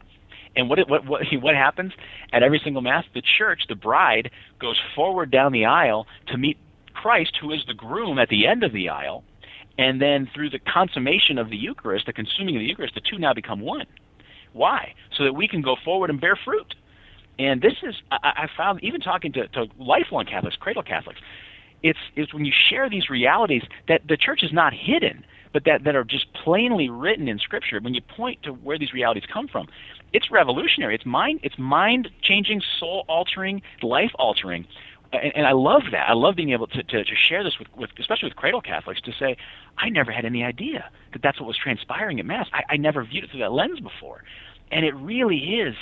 And 0.55 0.69
what, 0.69 0.87
what 0.89 1.05
what 1.05 1.21
what 1.41 1.55
happens 1.55 1.93
at 2.31 2.43
every 2.43 2.59
single 2.59 2.81
mass? 2.81 3.05
The 3.13 3.21
church, 3.21 3.63
the 3.67 3.75
bride, 3.75 4.31
goes 4.59 4.79
forward 4.95 5.31
down 5.31 5.51
the 5.51 5.65
aisle 5.65 6.07
to 6.27 6.37
meet 6.37 6.57
Christ, 6.93 7.37
who 7.41 7.51
is 7.51 7.63
the 7.65 7.73
groom 7.73 8.19
at 8.19 8.29
the 8.29 8.47
end 8.47 8.63
of 8.63 8.71
the 8.71 8.89
aisle, 8.89 9.23
and 9.77 10.01
then 10.01 10.29
through 10.33 10.51
the 10.51 10.59
consummation 10.59 11.37
of 11.37 11.49
the 11.49 11.57
Eucharist, 11.57 12.05
the 12.05 12.13
consuming 12.13 12.55
of 12.55 12.59
the 12.59 12.67
Eucharist, 12.67 12.93
the 12.93 13.01
two 13.01 13.17
now 13.17 13.33
become 13.33 13.59
one. 13.59 13.87
Why? 14.53 14.93
So 15.17 15.23
that 15.23 15.33
we 15.33 15.47
can 15.47 15.61
go 15.61 15.75
forward 15.83 16.11
and 16.11 16.21
bear 16.21 16.35
fruit. 16.35 16.75
And 17.39 17.61
this 17.61 17.73
is 17.81 17.95
I, 18.11 18.17
I 18.43 18.47
found 18.55 18.83
even 18.83 19.01
talking 19.01 19.31
to, 19.33 19.47
to 19.49 19.67
lifelong 19.79 20.25
Catholics, 20.25 20.55
cradle 20.55 20.83
Catholics, 20.83 21.19
it's 21.81 21.99
it's 22.15 22.33
when 22.33 22.45
you 22.45 22.53
share 22.53 22.89
these 22.89 23.09
realities 23.09 23.63
that 23.87 24.07
the 24.07 24.17
church 24.17 24.43
is 24.43 24.53
not 24.53 24.73
hidden 24.73 25.25
but 25.53 25.65
that, 25.65 25.83
that 25.85 25.95
are 25.95 26.03
just 26.03 26.33
plainly 26.33 26.89
written 26.89 27.27
in 27.29 27.39
Scripture, 27.39 27.79
when 27.79 27.93
you 27.93 28.01
point 28.01 28.43
to 28.43 28.51
where 28.51 28.77
these 28.77 28.91
realities 28.91 29.23
come 29.31 29.47
from, 29.47 29.67
it's 30.13 30.31
revolutionary. 30.31 30.95
It's 30.95 31.05
mind, 31.05 31.39
it's 31.43 31.57
mind 31.57 32.09
changing, 32.21 32.61
soul 32.79 33.03
altering, 33.07 33.61
life 33.81 34.11
altering. 34.15 34.67
And, 35.11 35.35
and 35.35 35.47
I 35.47 35.51
love 35.51 35.83
that. 35.91 36.09
I 36.09 36.13
love 36.13 36.35
being 36.35 36.51
able 36.51 36.67
to, 36.67 36.83
to, 36.83 37.03
to 37.03 37.15
share 37.15 37.43
this 37.43 37.59
with, 37.59 37.67
with, 37.75 37.89
especially 37.99 38.29
with 38.29 38.37
cradle 38.37 38.61
Catholics, 38.61 39.01
to 39.01 39.11
say, 39.11 39.37
I 39.77 39.89
never 39.89 40.11
had 40.11 40.25
any 40.25 40.43
idea 40.43 40.89
that 41.13 41.21
that's 41.21 41.39
what 41.39 41.47
was 41.47 41.57
transpiring 41.57 42.19
at 42.19 42.25
Mass. 42.25 42.47
I, 42.53 42.63
I 42.69 42.77
never 42.77 43.03
viewed 43.03 43.23
it 43.23 43.31
through 43.31 43.41
that 43.41 43.51
lens 43.51 43.79
before. 43.79 44.23
And 44.71 44.85
it 44.85 44.95
really 44.95 45.59
is, 45.59 45.75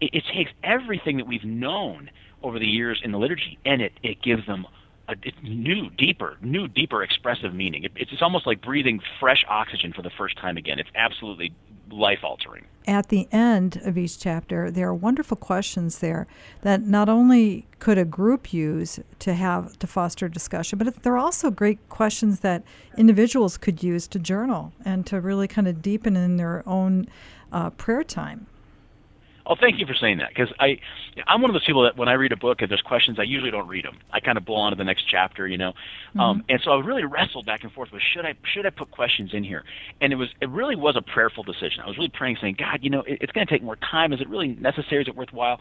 it, 0.00 0.10
it 0.14 0.24
takes 0.32 0.50
everything 0.62 1.18
that 1.18 1.26
we've 1.26 1.44
known 1.44 2.10
over 2.42 2.58
the 2.58 2.66
years 2.66 3.00
in 3.02 3.12
the 3.12 3.18
liturgy 3.18 3.58
and 3.64 3.80
it, 3.80 3.92
it 4.02 4.20
gives 4.22 4.46
them 4.46 4.66
a 5.08 5.16
new, 5.42 5.90
deeper, 5.90 6.38
new, 6.40 6.66
deeper 6.66 7.02
expressive 7.02 7.54
meaning. 7.54 7.84
It, 7.84 7.92
it's, 7.96 8.12
it's 8.12 8.22
almost 8.22 8.46
like 8.46 8.62
breathing 8.62 9.00
fresh 9.20 9.44
oxygen 9.48 9.92
for 9.92 10.00
the 10.00 10.10
first 10.10 10.38
time 10.38 10.56
again. 10.56 10.78
It's 10.78 10.88
absolutely 10.94 11.52
life 11.90 12.24
altering. 12.24 12.64
At 12.86 13.08
the 13.08 13.26
end 13.32 13.80
of 13.84 13.96
each 13.96 14.18
chapter, 14.18 14.70
there 14.70 14.88
are 14.88 14.94
wonderful 14.94 15.38
questions 15.38 16.00
there 16.00 16.26
that 16.60 16.82
not 16.82 17.08
only 17.08 17.66
could 17.78 17.96
a 17.96 18.04
group 18.04 18.52
use 18.52 19.00
to 19.20 19.32
have 19.32 19.78
to 19.78 19.86
foster 19.86 20.28
discussion, 20.28 20.78
but 20.78 21.02
there 21.02 21.14
are 21.14 21.18
also 21.18 21.50
great 21.50 21.78
questions 21.88 22.40
that 22.40 22.62
individuals 22.98 23.56
could 23.56 23.82
use 23.82 24.06
to 24.08 24.18
journal 24.18 24.72
and 24.84 25.06
to 25.06 25.18
really 25.18 25.48
kind 25.48 25.66
of 25.66 25.80
deepen 25.80 26.14
in 26.14 26.36
their 26.36 26.62
own 26.68 27.06
uh, 27.52 27.70
prayer 27.70 28.04
time. 28.04 28.46
Oh, 29.46 29.56
thank 29.60 29.78
you 29.78 29.84
for 29.84 29.92
saying 29.92 30.18
that 30.18 30.30
because 30.30 30.50
I, 30.58 30.78
I'm 31.26 31.42
one 31.42 31.50
of 31.50 31.54
those 31.54 31.66
people 31.66 31.82
that 31.82 31.98
when 31.98 32.08
I 32.08 32.14
read 32.14 32.32
a 32.32 32.36
book 32.36 32.62
and 32.62 32.70
there's 32.70 32.80
questions, 32.80 33.18
I 33.18 33.24
usually 33.24 33.50
don't 33.50 33.68
read 33.68 33.84
them. 33.84 33.98
I 34.10 34.20
kind 34.20 34.38
of 34.38 34.46
blow 34.46 34.56
on 34.56 34.72
to 34.72 34.76
the 34.76 34.84
next 34.84 35.06
chapter, 35.06 35.46
you 35.46 35.58
know. 35.58 35.72
Mm-hmm. 35.72 36.20
Um, 36.20 36.44
and 36.48 36.60
so 36.62 36.70
I 36.70 36.80
really 36.80 37.04
wrestled 37.04 37.44
back 37.44 37.62
and 37.62 37.70
forth 37.70 37.92
with 37.92 38.00
should 38.00 38.24
I 38.24 38.34
should 38.42 38.64
I 38.64 38.70
put 38.70 38.90
questions 38.90 39.34
in 39.34 39.44
here? 39.44 39.64
And 40.00 40.14
it 40.14 40.16
was 40.16 40.30
it 40.40 40.48
really 40.48 40.76
was 40.76 40.96
a 40.96 41.02
prayerful 41.02 41.42
decision. 41.42 41.82
I 41.84 41.86
was 41.86 41.98
really 41.98 42.08
praying, 42.08 42.38
saying, 42.40 42.56
God, 42.58 42.78
you 42.80 42.88
know, 42.88 43.00
it, 43.00 43.18
it's 43.20 43.32
going 43.32 43.46
to 43.46 43.52
take 43.52 43.62
more 43.62 43.76
time. 43.76 44.14
Is 44.14 44.22
it 44.22 44.30
really 44.30 44.48
necessary? 44.48 45.02
Is 45.02 45.08
it 45.08 45.16
worthwhile? 45.16 45.60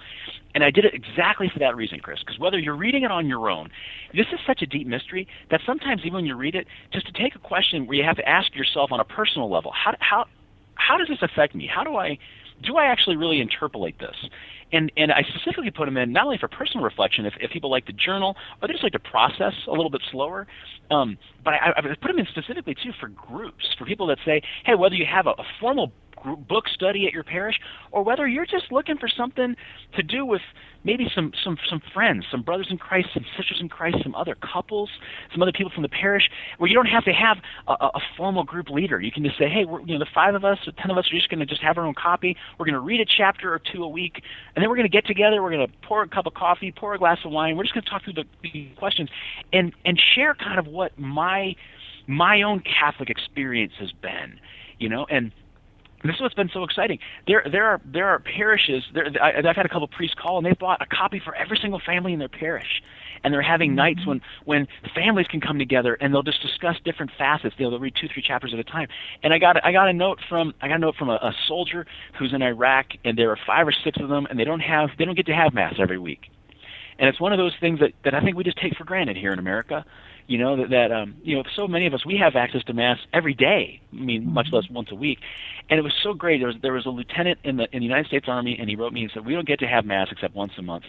And 0.55 0.63
I 0.63 0.71
did 0.71 0.85
it 0.85 0.93
exactly 0.93 1.49
for 1.51 1.59
that 1.59 1.75
reason, 1.75 1.99
Kris. 1.99 2.19
Because 2.19 2.39
whether 2.39 2.57
you're 2.57 2.77
reading 2.77 3.03
it 3.03 3.11
on 3.11 3.27
your 3.27 3.49
own, 3.49 3.69
this 4.13 4.27
is 4.31 4.39
such 4.47 4.61
a 4.61 4.65
deep 4.65 4.87
mystery 4.87 5.27
that 5.51 5.59
sometimes 5.65 6.01
even 6.01 6.13
when 6.13 6.25
you 6.25 6.37
read 6.37 6.55
it, 6.55 6.67
just 6.93 7.05
to 7.07 7.11
take 7.11 7.35
a 7.35 7.39
question 7.39 7.85
where 7.85 7.97
you 7.97 8.03
have 8.05 8.15
to 8.15 8.29
ask 8.29 8.55
yourself 8.55 8.93
on 8.93 9.01
a 9.01 9.05
personal 9.05 9.49
level, 9.49 9.73
how 9.73 9.93
how 9.99 10.25
how 10.75 10.97
does 10.97 11.09
this 11.09 11.21
affect 11.21 11.53
me? 11.53 11.67
How 11.67 11.83
do 11.83 11.97
I 11.97 12.17
do 12.61 12.77
I 12.77 12.85
actually 12.85 13.15
really 13.15 13.41
interpolate 13.41 13.99
this? 13.99 14.15
And 14.71 14.91
and 14.97 15.11
I 15.11 15.23
specifically 15.23 15.71
put 15.71 15.85
them 15.85 15.97
in 15.97 16.11
not 16.11 16.25
only 16.25 16.37
for 16.37 16.47
personal 16.47 16.83
reflection, 16.83 17.25
if, 17.25 17.33
if 17.39 17.51
people 17.51 17.69
like 17.69 17.85
to 17.85 17.93
journal 17.93 18.35
or 18.61 18.67
they 18.67 18.73
just 18.73 18.83
like 18.83 18.93
to 18.93 18.99
process 18.99 19.53
a 19.67 19.71
little 19.71 19.89
bit 19.89 20.01
slower, 20.11 20.47
um, 20.89 21.17
but 21.43 21.53
I, 21.53 21.73
I 21.77 21.81
put 21.81 22.07
them 22.07 22.19
in 22.19 22.25
specifically 22.27 22.75
too 22.75 22.91
for 22.99 23.07
groups, 23.09 23.73
for 23.77 23.85
people 23.85 24.07
that 24.07 24.17
say, 24.25 24.41
hey, 24.65 24.75
whether 24.75 24.95
you 24.95 25.05
have 25.05 25.27
a, 25.27 25.31
a 25.31 25.43
formal 25.59 25.91
book 26.23 26.67
study 26.67 27.07
at 27.07 27.13
your 27.13 27.23
parish, 27.23 27.59
or 27.91 28.03
whether 28.03 28.27
you're 28.27 28.45
just 28.45 28.71
looking 28.71 28.97
for 28.97 29.07
something 29.07 29.55
to 29.95 30.03
do 30.03 30.25
with 30.25 30.41
maybe 30.83 31.09
some 31.13 31.31
some 31.43 31.57
some 31.69 31.81
friends, 31.93 32.25
some 32.29 32.41
brothers 32.41 32.67
in 32.69 32.77
Christ, 32.77 33.09
some 33.13 33.25
sisters 33.37 33.59
in 33.61 33.69
Christ, 33.69 33.97
some 34.03 34.15
other 34.15 34.35
couples, 34.35 34.89
some 35.31 35.41
other 35.41 35.51
people 35.51 35.71
from 35.71 35.83
the 35.83 35.89
parish, 35.89 36.29
where 36.57 36.69
you 36.69 36.75
don't 36.75 36.87
have 36.87 37.05
to 37.05 37.13
have 37.13 37.37
a, 37.67 37.73
a 37.73 37.99
formal 38.17 38.43
group 38.43 38.69
leader. 38.69 38.99
You 38.99 39.11
can 39.11 39.23
just 39.23 39.37
say, 39.37 39.49
hey, 39.49 39.65
we're, 39.65 39.81
you 39.81 39.93
know, 39.93 39.99
the 39.99 40.11
five 40.13 40.35
of 40.35 40.43
us, 40.43 40.59
the 40.65 40.71
ten 40.71 40.91
of 40.91 40.97
us 40.97 41.07
are 41.11 41.15
just 41.15 41.29
going 41.29 41.39
to 41.39 41.45
just 41.45 41.61
have 41.61 41.77
our 41.77 41.85
own 41.85 41.93
copy. 41.93 42.35
We're 42.57 42.65
going 42.65 42.73
to 42.73 42.79
read 42.79 43.01
a 43.01 43.05
chapter 43.05 43.53
or 43.53 43.59
two 43.59 43.83
a 43.83 43.87
week, 43.89 44.21
and 44.55 44.61
then 44.61 44.69
we're 44.69 44.77
going 44.77 44.89
to 44.89 44.91
get 44.91 45.05
together. 45.05 45.41
We're 45.41 45.51
going 45.51 45.67
to 45.67 45.73
pour 45.83 46.03
a 46.03 46.07
cup 46.07 46.25
of 46.25 46.33
coffee, 46.33 46.71
pour 46.71 46.93
a 46.93 46.99
glass 46.99 47.19
of 47.25 47.31
wine. 47.31 47.57
We're 47.57 47.63
just 47.63 47.73
going 47.73 47.83
to 47.83 47.89
talk 47.89 48.03
through 48.03 48.13
the, 48.13 48.25
the 48.41 48.69
questions 48.77 49.09
and 49.51 49.73
and 49.85 49.99
share 49.99 50.35
kind 50.35 50.59
of 50.59 50.67
what 50.67 50.97
my 50.97 51.55
my 52.07 52.41
own 52.41 52.61
Catholic 52.61 53.09
experience 53.09 53.73
has 53.79 53.91
been, 53.91 54.39
you 54.77 54.89
know, 54.89 55.05
and 55.09 55.31
this 56.03 56.15
is 56.15 56.21
what's 56.21 56.35
been 56.35 56.49
so 56.53 56.63
exciting. 56.63 56.99
There, 57.27 57.45
there 57.49 57.65
are 57.65 57.81
there 57.85 58.07
are 58.07 58.19
parishes. 58.19 58.83
There, 58.93 59.07
I, 59.21 59.37
I've 59.37 59.55
had 59.55 59.65
a 59.65 59.69
couple 59.69 59.87
priests 59.87 60.15
call, 60.19 60.37
and 60.37 60.45
they 60.45 60.53
bought 60.53 60.81
a 60.81 60.85
copy 60.85 61.19
for 61.23 61.35
every 61.35 61.57
single 61.57 61.79
family 61.79 62.13
in 62.13 62.19
their 62.19 62.29
parish. 62.29 62.81
And 63.23 63.33
they're 63.33 63.41
having 63.41 63.69
mm-hmm. 63.69 63.77
nights 63.77 64.05
when 64.05 64.21
when 64.43 64.67
families 64.93 65.27
can 65.27 65.39
come 65.39 65.57
together, 65.57 65.93
and 65.95 66.13
they'll 66.13 66.23
just 66.23 66.41
discuss 66.41 66.75
different 66.83 67.11
facets. 67.17 67.55
They'll, 67.57 67.71
they'll 67.71 67.79
read 67.79 67.95
two, 67.95 68.09
three 68.13 68.21
chapters 68.21 68.53
at 68.53 68.59
a 68.59 68.65
time. 68.65 68.89
And 69.23 69.33
I 69.33 69.39
got 69.39 69.63
I 69.65 69.71
got 69.71 69.87
a 69.87 69.93
note 69.93 70.19
from 70.27 70.53
I 70.61 70.67
got 70.67 70.75
a 70.75 70.79
note 70.79 70.95
from 70.95 71.09
a, 71.09 71.15
a 71.15 71.33
soldier 71.47 71.85
who's 72.19 72.33
in 72.33 72.41
Iraq, 72.41 72.87
and 73.05 73.17
there 73.17 73.31
are 73.31 73.39
five 73.47 73.65
or 73.65 73.71
six 73.71 73.97
of 74.01 74.09
them, 74.09 74.27
and 74.29 74.37
they 74.37 74.43
don't 74.43 74.59
have 74.59 74.89
they 74.97 75.05
don't 75.05 75.15
get 75.15 75.27
to 75.27 75.35
have 75.35 75.53
mass 75.53 75.75
every 75.79 75.99
week. 75.99 76.32
And 76.99 77.09
it's 77.09 77.19
one 77.19 77.33
of 77.33 77.37
those 77.37 77.53
things 77.59 77.79
that 77.79 77.93
that 78.03 78.13
I 78.13 78.21
think 78.21 78.37
we 78.37 78.43
just 78.43 78.57
take 78.57 78.75
for 78.75 78.83
granted 78.83 79.17
here 79.17 79.31
in 79.31 79.39
America 79.39 79.85
you 80.27 80.37
know 80.37 80.55
that, 80.57 80.69
that 80.69 80.91
um, 80.91 81.15
you 81.23 81.35
know 81.35 81.43
so 81.55 81.67
many 81.67 81.85
of 81.85 81.93
us 81.93 82.05
we 82.05 82.17
have 82.17 82.35
access 82.35 82.63
to 82.65 82.73
mass 82.73 82.97
every 83.11 83.33
day. 83.33 83.81
I 83.91 83.95
mean, 83.95 84.31
much 84.31 84.47
mm-hmm. 84.47 84.55
less 84.55 84.69
once 84.69 84.91
a 84.91 84.95
week, 84.95 85.19
and 85.69 85.77
it 85.77 85.83
was 85.83 85.93
so 86.01 86.13
great. 86.13 86.39
There 86.39 86.47
was 86.47 86.55
there 86.61 86.73
was 86.73 86.85
a 86.85 86.89
lieutenant 86.89 87.39
in 87.43 87.57
the 87.57 87.67
in 87.73 87.79
the 87.79 87.85
United 87.85 88.07
States 88.07 88.25
Army, 88.27 88.57
and 88.59 88.69
he 88.69 88.75
wrote 88.75 88.93
me 88.93 89.03
and 89.03 89.11
said 89.13 89.25
we 89.25 89.33
don't 89.33 89.47
get 89.47 89.59
to 89.59 89.67
have 89.67 89.85
mass 89.85 90.07
except 90.11 90.35
once 90.35 90.53
a 90.57 90.61
month. 90.61 90.85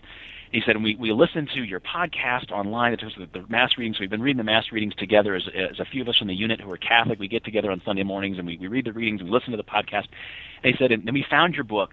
He 0.53 0.63
said, 0.65 0.77
and 0.77 0.85
we, 0.85 0.95
we 0.95 1.11
listen 1.11 1.49
to 1.55 1.65
your 1.65 1.81
podcast 1.81 2.53
online 2.53 2.93
in 2.93 2.99
terms 2.99 3.15
of 3.19 3.33
the, 3.33 3.41
the 3.41 3.47
mass 3.49 3.77
readings. 3.77 3.99
We've 3.99 4.09
been 4.09 4.23
reading 4.23 4.39
the 4.39 4.45
mass 4.45 4.71
readings 4.71 4.95
together 4.95 5.35
as, 5.35 5.43
as 5.49 5.81
a 5.81 5.85
few 5.85 6.01
of 6.01 6.09
us 6.09 6.19
from 6.19 6.29
the 6.29 6.35
unit 6.35 6.61
who 6.61 6.71
are 6.71 6.77
Catholic. 6.77 7.19
We 7.19 7.27
get 7.27 7.45
together 7.45 7.73
on 7.73 7.83
Sunday 7.85 8.05
mornings 8.05 8.39
and 8.39 8.47
we, 8.47 8.57
we 8.57 8.69
read 8.69 8.85
the 8.85 8.93
readings 8.93 9.21
and 9.21 9.29
we 9.29 9.35
listen 9.35 9.51
to 9.51 9.57
the 9.57 9.65
podcast. 9.65 10.07
And 10.63 10.73
he 10.73 10.75
said, 10.79 10.93
and 10.93 11.05
then 11.05 11.13
we 11.13 11.27
found 11.29 11.57
your 11.57 11.65
book 11.65 11.91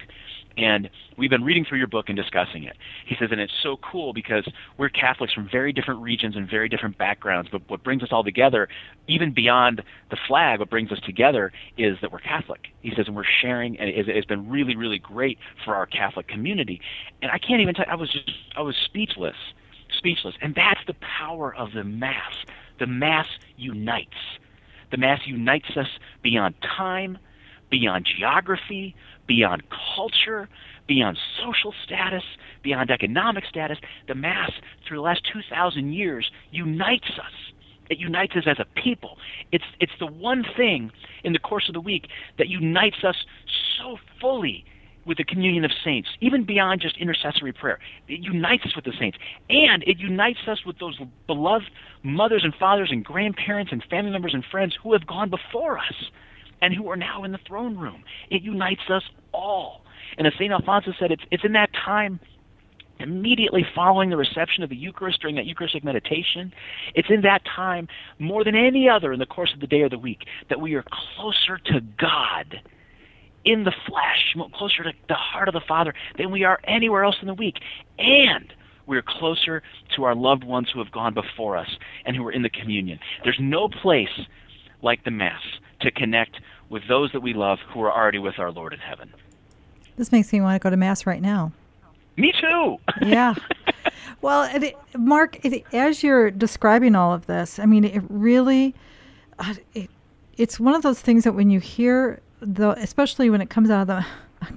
and 0.57 0.89
we've 1.17 1.29
been 1.29 1.43
reading 1.43 1.65
through 1.65 1.77
your 1.77 1.87
book 1.87 2.09
and 2.09 2.15
discussing 2.15 2.63
it. 2.63 2.77
He 3.05 3.15
says, 3.15 3.29
and 3.31 3.39
it's 3.39 3.53
so 3.61 3.77
cool 3.77 4.13
because 4.13 4.47
we're 4.77 4.89
Catholics 4.89 5.33
from 5.33 5.49
very 5.49 5.71
different 5.73 6.01
regions 6.01 6.35
and 6.35 6.49
very 6.49 6.69
different 6.69 6.97
backgrounds, 6.97 7.49
but 7.51 7.61
what 7.69 7.83
brings 7.83 8.03
us 8.03 8.09
all 8.11 8.23
together, 8.23 8.67
even 9.07 9.33
beyond 9.33 9.83
the 10.09 10.17
flag, 10.27 10.59
what 10.59 10.69
brings 10.69 10.91
us 10.91 10.99
together 10.99 11.51
is 11.77 11.97
that 12.01 12.11
we're 12.11 12.19
Catholic. 12.19 12.67
He 12.81 12.93
says, 12.95 13.07
and 13.07 13.15
we're 13.15 13.23
sharing, 13.23 13.79
and 13.79 13.89
it's 13.89 14.27
been 14.27 14.49
really, 14.49 14.75
really 14.75 14.99
great 14.99 15.37
for 15.63 15.75
our 15.75 15.85
Catholic 15.85 16.27
community. 16.27 16.81
And 17.21 17.31
I 17.31 17.37
can't 17.37 17.61
even 17.61 17.75
tell, 17.75 17.85
I 17.87 17.95
was 17.95 18.11
just, 18.11 18.31
I 18.55 18.61
was 18.61 18.75
speechless, 18.75 19.37
speechless. 19.89 20.35
And 20.41 20.55
that's 20.55 20.81
the 20.87 20.95
power 20.95 21.55
of 21.55 21.71
the 21.73 21.83
Mass. 21.83 22.33
The 22.79 22.87
Mass 22.87 23.27
unites. 23.57 24.17
The 24.89 24.97
Mass 24.97 25.21
unites 25.25 25.77
us 25.77 25.87
beyond 26.21 26.55
time, 26.61 27.17
beyond 27.71 28.05
geography, 28.05 28.93
beyond 29.25 29.63
culture, 29.95 30.47
beyond 30.86 31.17
social 31.41 31.73
status, 31.84 32.23
beyond 32.62 32.91
economic 32.91 33.45
status. 33.45 33.79
The 34.07 34.13
Mass, 34.13 34.51
through 34.86 34.97
the 34.97 35.03
last 35.03 35.23
2,000 35.34 35.93
years, 35.93 36.29
unites 36.51 37.10
us. 37.17 37.31
It 37.89 37.97
unites 37.97 38.36
us 38.36 38.43
as 38.45 38.60
a 38.60 38.65
people. 38.79 39.17
It's 39.51 39.65
it's 39.79 39.91
the 39.99 40.05
one 40.05 40.45
thing 40.55 40.91
in 41.23 41.34
the 41.34 41.39
course 41.39 41.67
of 41.67 41.73
the 41.73 41.81
week 41.81 42.07
that 42.38 42.47
unites 42.47 43.03
us 43.03 43.25
so 43.77 43.97
fully 44.21 44.63
with 45.05 45.17
the 45.17 45.23
communion 45.23 45.65
of 45.65 45.71
saints, 45.84 46.10
even 46.21 46.43
beyond 46.43 46.79
just 46.79 46.95
intercessory 46.97 47.51
prayer. 47.51 47.79
It 48.07 48.19
unites 48.21 48.65
us 48.65 48.75
with 48.75 48.86
the 48.86 48.93
saints. 48.97 49.17
And 49.49 49.84
it 49.84 49.97
unites 49.97 50.47
us 50.47 50.63
with 50.65 50.77
those 50.79 50.99
beloved 51.27 51.69
mothers 52.03 52.43
and 52.43 52.53
fathers 52.53 52.91
and 52.91 53.03
grandparents 53.03 53.71
and 53.71 53.84
family 53.86 54.12
members 54.12 54.34
and 54.34 54.45
friends 54.45 54.77
who 54.81 54.93
have 54.93 55.07
gone 55.07 55.29
before 55.29 55.77
us 55.77 56.12
and 56.62 56.74
who 56.74 56.89
are 56.89 56.95
now 56.95 57.24
in 57.24 57.32
the 57.32 57.39
throne 57.47 57.78
room. 57.78 58.04
It 58.30 58.41
unites 58.41 58.89
us 58.89 59.04
all. 59.34 59.84
And 60.17 60.28
as 60.28 60.34
St. 60.34 60.52
Alphonsus 60.52 60.95
said, 61.00 61.12
it's, 61.12 61.24
it's 61.32 61.43
in 61.43 61.54
that 61.54 61.71
time 61.74 62.19
immediately 63.00 63.65
following 63.76 64.10
the 64.10 64.17
reception 64.17 64.63
of 64.63 64.69
the 64.69 64.76
Eucharist 64.76 65.21
during 65.21 65.36
that 65.36 65.45
Eucharistic 65.45 65.84
meditation. 65.84 66.54
It's 66.93 67.10
in 67.10 67.21
that 67.21 67.43
time, 67.45 67.88
more 68.19 68.43
than 68.43 68.56
any 68.56 68.88
other 68.88 69.12
in 69.12 69.19
the 69.19 69.26
course 69.26 69.54
of 69.54 69.60
the 69.60 69.67
day 69.67 69.82
or 69.82 69.89
the 69.89 69.97
week, 69.97 70.26
that 70.50 70.62
we 70.62 70.76
are 70.76 70.86
closer 71.15 71.58
to 71.58 71.82
God 71.97 72.62
in 73.43 73.63
the 73.63 73.74
flesh, 73.88 74.36
closer 74.54 74.84
to 74.84 74.93
the 75.08 75.15
heart 75.15 75.47
of 75.47 75.54
the 75.54 75.62
Father 75.62 75.93
than 76.17 76.30
we 76.32 76.43
are 76.43 76.60
anywhere 76.63 77.04
else 77.04 77.17
in 77.21 77.28
the 77.28 77.34
week. 77.34 77.60
And 77.97 78.54
we're 78.86 79.02
closer 79.02 79.63
to 79.95 80.04
our 80.04 80.15
loved 80.15 80.43
ones 80.43 80.69
who 80.71 80.80
have 80.80 80.91
gone 80.91 81.13
before 81.13 81.58
us 81.58 81.69
and 82.06 82.15
who 82.15 82.26
are 82.28 82.32
in 82.32 82.41
the 82.41 82.50
communion. 82.50 83.00
There's 83.24 83.39
no 83.39 83.67
place 83.67 84.10
like 84.81 85.03
the 85.03 85.11
Mass 85.11 85.41
to 85.81 85.91
connect 85.91 86.39
with 86.69 86.87
those 86.87 87.11
that 87.11 87.21
we 87.21 87.33
love 87.33 87.59
who 87.73 87.81
are 87.81 87.91
already 87.91 88.19
with 88.19 88.39
our 88.39 88.51
Lord 88.51 88.73
in 88.73 88.79
heaven. 88.79 89.13
This 89.97 90.11
makes 90.11 90.31
me 90.31 90.41
want 90.41 90.61
to 90.61 90.63
go 90.63 90.69
to 90.69 90.77
Mass 90.77 91.05
right 91.05 91.21
now. 91.21 91.51
Me 92.17 92.31
too. 92.31 92.77
yeah. 93.01 93.35
Well, 94.21 94.49
it, 94.53 94.77
Mark, 94.97 95.43
it, 95.43 95.63
as 95.73 96.03
you're 96.03 96.29
describing 96.29 96.95
all 96.95 97.13
of 97.13 97.25
this, 97.25 97.57
I 97.59 97.65
mean, 97.65 97.83
it 97.83 98.03
really, 98.09 98.75
uh, 99.39 99.55
it, 99.73 99.89
it's 100.37 100.59
one 100.59 100.75
of 100.75 100.83
those 100.83 101.01
things 101.01 101.23
that 101.23 101.33
when 101.33 101.49
you 101.49 101.59
hear 101.59 102.21
the, 102.39 102.71
especially 102.71 103.29
when 103.29 103.41
it 103.41 103.49
comes 103.49 103.69
out 103.69 103.81
of 103.81 103.87
the, 103.87 104.05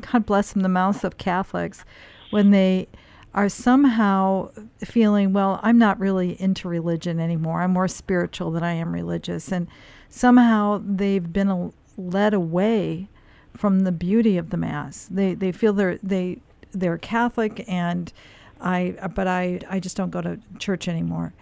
God 0.13 0.27
bless 0.27 0.53
them, 0.53 0.63
the 0.63 0.69
mouths 0.69 1.05
of 1.05 1.19
Catholics, 1.19 1.85
when 2.31 2.51
they 2.51 2.89
are 3.35 3.49
somehow 3.49 4.51
feeling, 4.85 5.33
well, 5.33 5.59
I'm 5.63 5.79
not 5.79 5.99
really 5.99 6.41
into 6.41 6.69
religion 6.69 7.19
anymore. 7.19 7.63
I'm 7.63 7.73
more 7.73 7.89
spiritual 7.89 8.51
than 8.53 8.63
I 8.63 8.75
am 8.75 8.93
religious, 8.93 9.51
and 9.51 9.67
somehow 10.15 10.81
they've 10.87 11.33
been 11.33 11.73
led 11.99 12.33
away 12.33 13.09
from 13.53 13.81
the 13.81 13.91
beauty 13.91 14.37
of 14.39 14.51
the 14.51 14.57
mass. 14.57 15.09
They 15.11 15.35
they 15.35 15.51
feel 15.51 15.73
they're 15.73 15.99
they 16.03 16.41
they're 16.71 16.99
Catholic, 16.99 17.65
and 17.69 18.13
I 18.61 18.95
but 19.15 19.27
I 19.27 19.61
I 19.69 19.81
just 19.81 19.97
don't 19.97 20.11
go 20.11 20.23
to 20.23 20.39
church 20.59 20.87
anymore. 20.87 21.35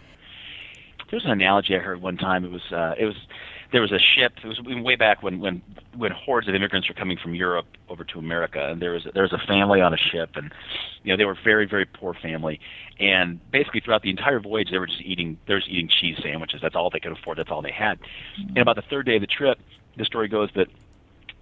There's 1.10 1.24
an 1.26 1.30
analogy 1.32 1.76
I 1.76 1.80
heard 1.80 2.00
one 2.00 2.16
time. 2.16 2.44
It 2.44 2.50
was 2.50 2.72
uh, 2.72 2.94
it 2.98 3.04
was 3.04 3.16
there 3.72 3.80
was 3.80 3.90
a 3.90 3.98
ship. 3.98 4.34
It 4.44 4.46
was 4.46 4.60
way 4.60 4.96
back 4.96 5.22
when 5.22 5.40
when 5.40 5.62
when 5.96 6.12
hordes 6.12 6.46
of 6.46 6.54
immigrants 6.54 6.88
were 6.88 6.94
coming 6.94 7.16
from 7.16 7.34
Europe 7.34 7.66
over 7.88 8.04
to 8.04 8.18
America, 8.18 8.68
and 8.68 8.80
there 8.80 8.92
was 8.92 9.06
there 9.14 9.22
was 9.22 9.32
a 9.32 9.38
family 9.38 9.80
on 9.80 9.92
a 9.94 9.96
ship, 9.96 10.36
and 10.36 10.52
you 11.02 11.12
know 11.12 11.16
they 11.16 11.24
were 11.24 11.36
very 11.42 11.66
very 11.66 11.86
poor 11.86 12.14
family, 12.14 12.60
and 13.00 13.40
basically 13.50 13.80
throughout 13.80 14.02
the 14.02 14.10
entire 14.10 14.40
voyage 14.40 14.70
they 14.70 14.78
were 14.78 14.86
just 14.86 15.00
eating 15.00 15.38
they 15.46 15.54
were 15.54 15.60
just 15.60 15.70
eating 15.70 15.88
cheese 15.88 16.18
sandwiches. 16.22 16.60
That's 16.60 16.76
all 16.76 16.90
they 16.90 17.00
could 17.00 17.12
afford. 17.12 17.38
That's 17.38 17.50
all 17.50 17.62
they 17.62 17.72
had. 17.72 17.98
And 18.36 18.58
about 18.58 18.76
the 18.76 18.82
third 18.82 19.06
day 19.06 19.16
of 19.16 19.22
the 19.22 19.26
trip, 19.26 19.58
the 19.96 20.04
story 20.04 20.28
goes 20.28 20.50
that 20.54 20.68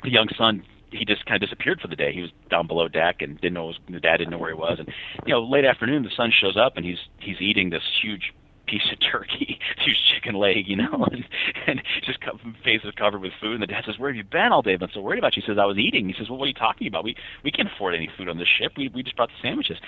the 0.03 0.11
young 0.11 0.29
son 0.37 0.63
he 0.93 1.05
just 1.05 1.25
kind 1.25 1.41
of 1.41 1.49
disappeared 1.49 1.81
for 1.81 1.89
the 1.89 1.97
day. 1.97 2.13
He 2.13 2.23
was 2.23 2.33
down 2.49 2.67
below 2.67 2.89
deck 2.89 3.23
and 3.23 3.41
didn't 3.41 3.55
know 3.55 3.69
his, 3.69 3.79
dad 4.01 4.17
didn't 4.17 4.31
know 4.31 4.39
where 4.39 4.51
he 4.51 4.57
was. 4.57 4.79
And 4.79 4.89
you 5.27 5.33
know, 5.33 5.43
late 5.43 5.65
afternoon, 5.65 6.03
the 6.03 6.11
son 6.11 6.31
shows 6.33 6.57
up 6.57 6.77
and 6.77 6.85
he's 6.85 6.99
he's 7.19 7.41
eating 7.41 7.71
this 7.71 7.83
huge 8.01 8.33
piece 8.71 8.93
of 8.93 9.01
turkey, 9.01 9.59
huge 9.79 9.99
chicken 10.15 10.35
leg, 10.35 10.69
you 10.69 10.77
know, 10.77 11.07
and, 11.11 11.25
and 11.67 11.83
just 12.03 12.21
co- 12.21 12.39
face 12.63 12.81
is 12.85 12.95
covered 12.95 13.21
with 13.21 13.33
food. 13.41 13.55
And 13.55 13.63
the 13.63 13.67
dad 13.67 13.85
says, 13.85 13.99
"Where 13.99 14.11
have 14.11 14.17
you 14.17 14.25
been 14.25 14.53
all 14.53 14.63
day? 14.63 14.75
I've 14.75 14.81
been 14.81 14.91
so 14.95 15.01
worried 15.01 15.19
about 15.19 15.37
you." 15.37 15.43
He 15.43 15.47
says, 15.47 15.59
"I 15.59 15.65
was 15.65 15.79
eating." 15.79 16.09
He 16.09 16.15
says, 16.15 16.29
"Well, 16.31 16.39
what 16.39 16.45
are 16.45 16.49
you 16.49 16.55
talking 16.55 16.87
about? 16.87 17.05
We 17.05 17.17
we 17.43 17.51
can't 17.51 17.69
afford 17.69 17.95
any 17.95 18.09
food 18.17 18.29
on 18.29 18.39
this 18.39 18.49
ship. 18.49 18.73
We 18.77 18.89
we 18.89 19.03
just 19.03 19.17
brought 19.17 19.31
the 19.31 19.43
sandwiches." 19.43 19.79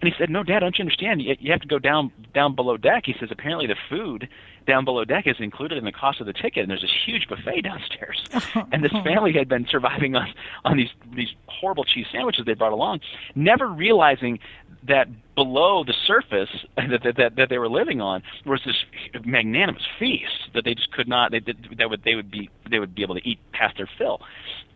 And 0.00 0.12
he 0.12 0.16
said, 0.18 0.30
"No, 0.30 0.42
Dad, 0.42 0.60
don't 0.60 0.78
you 0.78 0.82
understand? 0.82 1.22
You, 1.22 1.36
you 1.40 1.50
have 1.52 1.62
to 1.62 1.68
go 1.68 1.78
down 1.78 2.12
down 2.34 2.54
below 2.54 2.76
deck." 2.76 3.04
He 3.06 3.14
says, 3.18 3.30
"Apparently, 3.30 3.66
the 3.66 3.76
food 3.88 4.28
down 4.68 4.84
below 4.84 5.04
deck 5.04 5.26
is 5.26 5.36
included 5.40 5.78
in 5.78 5.84
the 5.84 5.92
cost 5.92 6.20
of 6.20 6.26
the 6.26 6.32
ticket, 6.32 6.62
and 6.62 6.70
there's 6.70 6.82
this 6.82 6.94
huge 7.06 7.26
buffet 7.26 7.62
downstairs. 7.62 8.22
and 8.72 8.84
this 8.84 8.92
family 8.92 9.32
had 9.32 9.48
been 9.48 9.66
surviving 9.66 10.14
on 10.14 10.28
on 10.64 10.76
these 10.76 10.90
these 11.14 11.34
horrible 11.46 11.84
cheese 11.84 12.06
sandwiches 12.12 12.44
they 12.44 12.54
brought 12.54 12.72
along, 12.72 13.00
never 13.34 13.66
realizing 13.66 14.38
that 14.86 15.08
below 15.34 15.84
the 15.84 15.94
surface 16.06 16.50
that, 16.76 17.02
that, 17.02 17.16
that, 17.16 17.36
that 17.36 17.48
they 17.48 17.58
were 17.58 17.68
living 17.68 18.00
on 18.00 18.22
was 18.44 18.60
this 18.64 18.76
magnanimous 19.24 19.82
feast 19.98 20.50
that 20.54 20.64
they 20.64 20.74
just 20.74 20.92
could 20.92 21.08
not 21.08 21.30
they 21.30 21.40
that 21.76 21.90
would 21.90 22.02
they 22.04 22.14
would 22.14 22.30
be 22.30 22.50
they 22.70 22.78
would 22.78 22.94
be 22.94 23.02
able 23.02 23.14
to 23.14 23.28
eat 23.28 23.38
past 23.52 23.76
their 23.76 23.88
fill. 23.98 24.20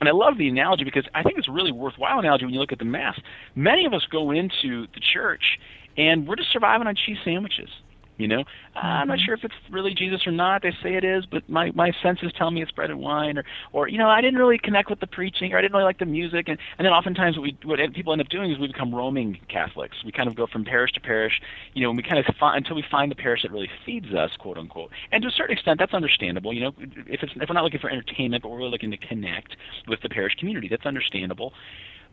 And 0.01 0.09
I 0.09 0.13
love 0.13 0.39
the 0.39 0.49
analogy 0.49 0.85
because 0.85 1.05
I 1.15 1.23
think 1.23 1.39
it's 1.39 1.49
a 1.49 1.53
really 1.53 1.73
worthwhile 1.73 2.19
analogy 2.19 2.45
when 2.45 2.55
you 2.55 2.61
look 2.61 2.73
at 2.73 2.79
the 2.79 2.85
mass. 2.85 3.19
Many 3.55 3.87
of 3.87 3.95
us 3.95 4.07
go 4.11 4.31
into 4.31 4.87
the 4.95 5.01
church 5.01 5.59
and 5.97 6.27
we're 6.27 6.37
just 6.37 6.53
surviving 6.53 6.87
on 6.87 6.97
cheese 6.97 7.19
sandwiches. 7.25 7.69
You 8.19 8.29
know, 8.29 8.41
mm-hmm. 8.41 8.79
I'm 8.79 9.09
not 9.09 9.19
mm-hmm. 9.19 9.25
sure 9.25 9.35
if 9.35 9.43
it's 9.43 9.55
really 9.71 9.95
Jesus 9.95 10.27
or 10.27 10.33
not. 10.33 10.63
They 10.63 10.73
say 10.83 10.95
it 10.95 11.05
is, 11.05 11.25
but 11.25 11.49
my 11.49 11.73
my 11.75 11.93
senses 12.03 12.31
tell 12.37 12.51
me 12.51 12.63
it's 12.63 12.71
bread 12.71 12.91
and 12.91 13.01
wine, 13.01 13.39
or 13.39 13.45
or 13.73 13.89
you 13.89 13.97
know, 13.97 14.09
I 14.09 14.21
didn't 14.21 14.39
really 14.39 14.59
connect 14.59 14.91
with 14.91 15.01
the 15.01 15.07
preaching, 15.07 15.53
or 15.53 15.59
I 15.59 15.63
didn't 15.63 15.73
really 15.73 15.85
like 15.85 15.99
the 15.99 16.07
music, 16.07 16.49
and 16.49 16.59
and 16.79 16.85
then 16.85 16.93
oftentimes 16.93 17.37
what 17.39 17.43
we 17.43 17.57
what 17.65 17.81
people 17.95 18.13
end 18.13 18.21
up 18.21 18.29
doing 18.29 18.51
is 18.51 18.59
we 18.59 18.67
become 18.67 18.95
roaming 18.95 19.41
Catholics. 19.49 20.05
We 20.05 20.13
kind 20.13 20.29
of 20.29 20.37
go 20.37 20.47
from 20.47 20.65
parish 20.65 20.93
to 20.93 21.01
parish, 21.01 21.41
you 21.73 21.83
know, 21.83 21.89
and 21.89 21.97
we 21.97 22.03
kind 22.03 22.19
of 22.19 22.37
find 22.37 22.59
until 22.59 22.77
we 22.77 22.85
find 22.91 23.11
the 23.11 23.17
parish 23.17 23.43
that 23.43 23.51
really 23.51 23.71
feeds 23.85 24.13
us, 24.13 24.31
quote 24.39 24.59
unquote. 24.59 24.91
And 25.11 25.23
to 25.23 25.29
a 25.29 25.33
certain 25.33 25.55
extent, 25.55 25.79
that's 25.79 25.95
understandable. 25.95 26.53
You 26.53 26.61
know, 26.61 26.75
if 27.07 27.23
it's 27.23 27.33
if 27.35 27.49
we're 27.49 27.55
not 27.55 27.65
looking 27.65 27.81
for 27.81 27.91
entertainment, 27.91 28.43
but 28.43 28.51
we're 28.51 28.59
really 28.59 28.71
looking 28.71 28.91
to 28.91 28.99
connect 28.99 29.57
with 29.89 30.03
the 30.03 30.11
parish 30.11 30.35
community, 30.35 30.69
that's 30.69 30.87
understandable. 30.87 31.55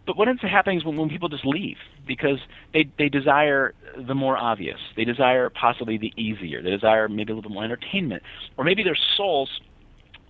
But 0.06 0.18
what 0.18 0.28
ends 0.28 0.44
up 0.44 0.50
happening 0.50 0.80
is 0.80 0.86
when, 0.86 0.98
when 0.98 1.10
people 1.10 1.30
just 1.30 1.46
leave 1.46 1.78
because 2.08 2.40
they, 2.74 2.90
they 2.98 3.10
desire 3.10 3.74
the 3.98 4.16
more 4.16 4.38
obvious. 4.38 4.80
They 4.96 5.06
desire 5.06 5.50
possibly 5.50 5.98
the 5.98 6.14
easier. 6.16 6.62
They 6.62 6.72
desire 6.72 7.08
maybe 7.08 7.32
a 7.32 7.36
little 7.36 7.50
bit 7.50 7.54
more 7.54 7.64
entertainment. 7.64 8.24
Or 8.58 8.64
maybe 8.64 8.84
their 8.84 8.98
souls, 9.16 9.62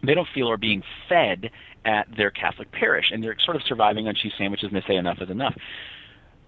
they 0.04 0.14
don't 0.14 0.28
feel 0.34 0.50
are 0.50 0.58
being 0.58 0.84
fed 1.08 1.52
at 1.86 2.08
their 2.16 2.30
Catholic 2.30 2.72
parish 2.72 3.12
and 3.12 3.24
they're 3.24 3.38
sort 3.40 3.56
of 3.56 3.64
surviving 3.64 4.08
on 4.08 4.16
cheese 4.16 4.34
sandwiches 4.38 4.70
and 4.72 4.76
they 4.76 4.86
say 4.86 4.96
enough 4.96 5.22
is 5.22 5.30
enough. 5.30 5.56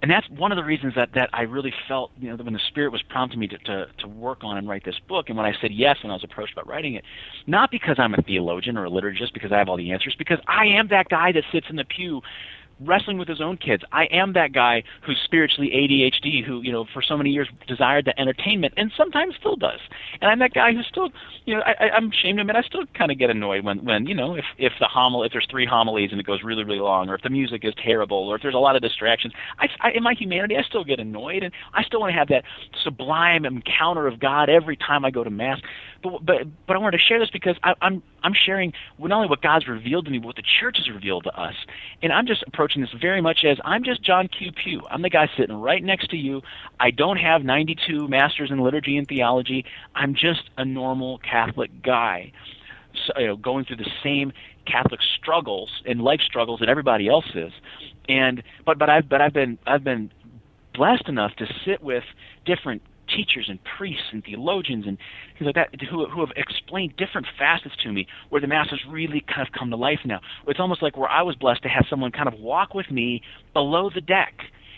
And 0.01 0.09
that's 0.09 0.27
one 0.29 0.51
of 0.51 0.55
the 0.55 0.63
reasons 0.63 0.95
that, 0.95 1.13
that 1.13 1.29
I 1.31 1.43
really 1.43 1.73
felt, 1.87 2.11
you 2.19 2.29
know, 2.29 2.43
when 2.43 2.53
the 2.53 2.59
Spirit 2.67 2.91
was 2.91 3.03
prompting 3.03 3.39
me 3.39 3.47
to, 3.47 3.57
to, 3.59 3.87
to 3.99 4.07
work 4.07 4.43
on 4.43 4.57
and 4.57 4.67
write 4.67 4.83
this 4.83 4.97
book, 5.07 5.29
and 5.29 5.37
when 5.37 5.45
I 5.45 5.53
said 5.61 5.71
yes 5.71 5.97
when 6.01 6.09
I 6.09 6.15
was 6.15 6.23
approached 6.23 6.53
about 6.53 6.67
writing 6.67 6.95
it, 6.95 7.05
not 7.45 7.69
because 7.69 7.99
I'm 7.99 8.15
a 8.15 8.21
theologian 8.21 8.77
or 8.77 8.85
a 8.85 8.89
liturgist, 8.89 9.31
because 9.31 9.51
I 9.51 9.59
have 9.59 9.69
all 9.69 9.77
the 9.77 9.91
answers, 9.91 10.15
because 10.15 10.39
I 10.47 10.65
am 10.65 10.87
that 10.87 11.09
guy 11.09 11.31
that 11.33 11.43
sits 11.51 11.67
in 11.69 11.75
the 11.75 11.85
pew 11.85 12.21
wrestling 12.83 13.17
with 13.17 13.27
his 13.27 13.41
own 13.41 13.57
kids. 13.57 13.83
I 13.91 14.05
am 14.05 14.33
that 14.33 14.53
guy 14.53 14.83
who's 15.01 15.19
spiritually 15.23 15.69
ADHD, 15.69 16.43
who 16.43 16.61
you 16.61 16.71
know 16.71 16.85
for 16.93 17.01
so 17.01 17.17
many 17.17 17.29
years 17.29 17.49
desired 17.67 18.05
the 18.05 18.19
entertainment, 18.19 18.73
and 18.77 18.91
sometimes 18.95 19.35
still 19.35 19.55
does. 19.55 19.79
And 20.21 20.29
I'm 20.29 20.39
that 20.39 20.53
guy 20.53 20.73
who 20.73 20.83
still, 20.83 21.09
you 21.45 21.55
know, 21.55 21.61
I, 21.61 21.89
I'm 21.89 22.11
ashamed 22.11 22.37
to 22.37 22.41
admit 22.41 22.55
I 22.55 22.61
still 22.61 22.85
kind 22.93 23.11
of 23.11 23.17
get 23.17 23.29
annoyed 23.29 23.63
when 23.63 23.83
when 23.83 24.05
you 24.07 24.15
know 24.15 24.35
if 24.35 24.45
if 24.57 24.73
the 24.79 24.87
homily 24.87 25.27
if 25.27 25.33
there's 25.33 25.47
three 25.49 25.65
homilies 25.65 26.11
and 26.11 26.19
it 26.19 26.25
goes 26.25 26.43
really 26.43 26.63
really 26.63 26.79
long, 26.79 27.09
or 27.09 27.15
if 27.15 27.21
the 27.21 27.29
music 27.29 27.63
is 27.63 27.73
terrible, 27.83 28.17
or 28.17 28.35
if 28.35 28.41
there's 28.41 28.55
a 28.55 28.59
lot 28.59 28.75
of 28.75 28.81
distractions. 28.81 29.33
I, 29.59 29.67
I 29.79 29.91
in 29.91 30.03
my 30.03 30.13
humanity 30.13 30.57
I 30.57 30.63
still 30.63 30.83
get 30.83 30.99
annoyed, 30.99 31.43
and 31.43 31.53
I 31.73 31.83
still 31.83 31.99
want 31.99 32.11
to 32.11 32.17
have 32.17 32.29
that 32.29 32.43
sublime 32.83 33.45
encounter 33.45 34.07
of 34.07 34.19
God 34.19 34.49
every 34.49 34.75
time 34.75 35.05
I 35.05 35.11
go 35.11 35.23
to 35.23 35.29
mass. 35.29 35.59
But 36.03 36.25
but 36.25 36.47
but 36.67 36.75
I 36.75 36.79
wanted 36.79 36.97
to 36.97 37.03
share 37.03 37.19
this 37.19 37.29
because 37.29 37.55
I, 37.63 37.73
I'm 37.81 38.01
I'm 38.23 38.33
sharing 38.33 38.73
not 38.99 39.11
only 39.11 39.27
what 39.27 39.41
God's 39.41 39.67
revealed 39.67 40.05
to 40.05 40.11
me, 40.11 40.19
but 40.19 40.27
what 40.27 40.35
the 40.35 40.43
church 40.59 40.77
has 40.77 40.89
revealed 40.89 41.23
to 41.25 41.39
us, 41.39 41.55
and 42.01 42.11
I'm 42.11 42.27
just 42.27 42.43
approaching 42.47 42.70
approaching 42.71 42.81
this 42.81 43.01
very 43.01 43.21
much 43.21 43.43
as 43.43 43.57
I'm 43.65 43.83
just 43.83 44.01
John 44.01 44.27
Q. 44.27 44.51
Pugh. 44.51 44.81
I'm 44.89 45.01
the 45.01 45.09
guy 45.09 45.29
sitting 45.37 45.55
right 45.55 45.83
next 45.83 46.09
to 46.11 46.17
you. 46.17 46.41
I 46.79 46.91
don't 46.91 47.17
have 47.17 47.43
92 47.43 48.07
masters 48.07 48.51
in 48.51 48.59
liturgy 48.59 48.97
and 48.97 49.07
theology. 49.07 49.65
I'm 49.95 50.13
just 50.13 50.49
a 50.57 50.65
normal 50.65 51.17
Catholic 51.19 51.81
guy, 51.81 52.31
so, 53.05 53.19
you 53.19 53.27
know, 53.27 53.35
going 53.35 53.65
through 53.65 53.77
the 53.77 53.91
same 54.03 54.31
Catholic 54.65 55.01
struggles 55.01 55.69
and 55.85 56.01
life 56.01 56.21
struggles 56.21 56.59
that 56.59 56.69
everybody 56.69 57.07
else 57.07 57.25
is. 57.35 57.51
And 58.07 58.43
but 58.65 58.77
but 58.77 58.89
I've 58.89 59.09
but 59.09 59.21
I've 59.21 59.33
been 59.33 59.57
I've 59.67 59.83
been 59.83 60.11
blessed 60.73 61.09
enough 61.09 61.35
to 61.37 61.47
sit 61.65 61.83
with 61.83 62.03
different 62.45 62.81
teachers 63.15 63.47
and 63.49 63.59
priests 63.77 64.07
and 64.11 64.23
theologians 64.23 64.85
and 64.87 64.97
things 65.37 65.45
like 65.45 65.55
that 65.55 65.81
who, 65.89 66.07
who 66.07 66.21
have 66.21 66.31
explained 66.35 66.95
different 66.97 67.27
facets 67.37 67.75
to 67.77 67.91
me 67.91 68.07
where 68.29 68.41
the 68.41 68.47
mass 68.47 68.69
has 68.69 68.79
really 68.87 69.21
kind 69.21 69.47
of 69.47 69.53
come 69.53 69.69
to 69.69 69.75
life 69.75 69.99
now. 70.05 70.19
It's 70.47 70.59
almost 70.59 70.81
like 70.81 70.97
where 70.97 71.09
I 71.09 71.21
was 71.21 71.35
blessed 71.35 71.63
to 71.63 71.69
have 71.69 71.85
someone 71.89 72.11
kind 72.11 72.27
of 72.27 72.35
walk 72.39 72.73
with 72.73 72.89
me 72.89 73.21
below 73.53 73.89
the 73.89 74.01
deck 74.01 74.33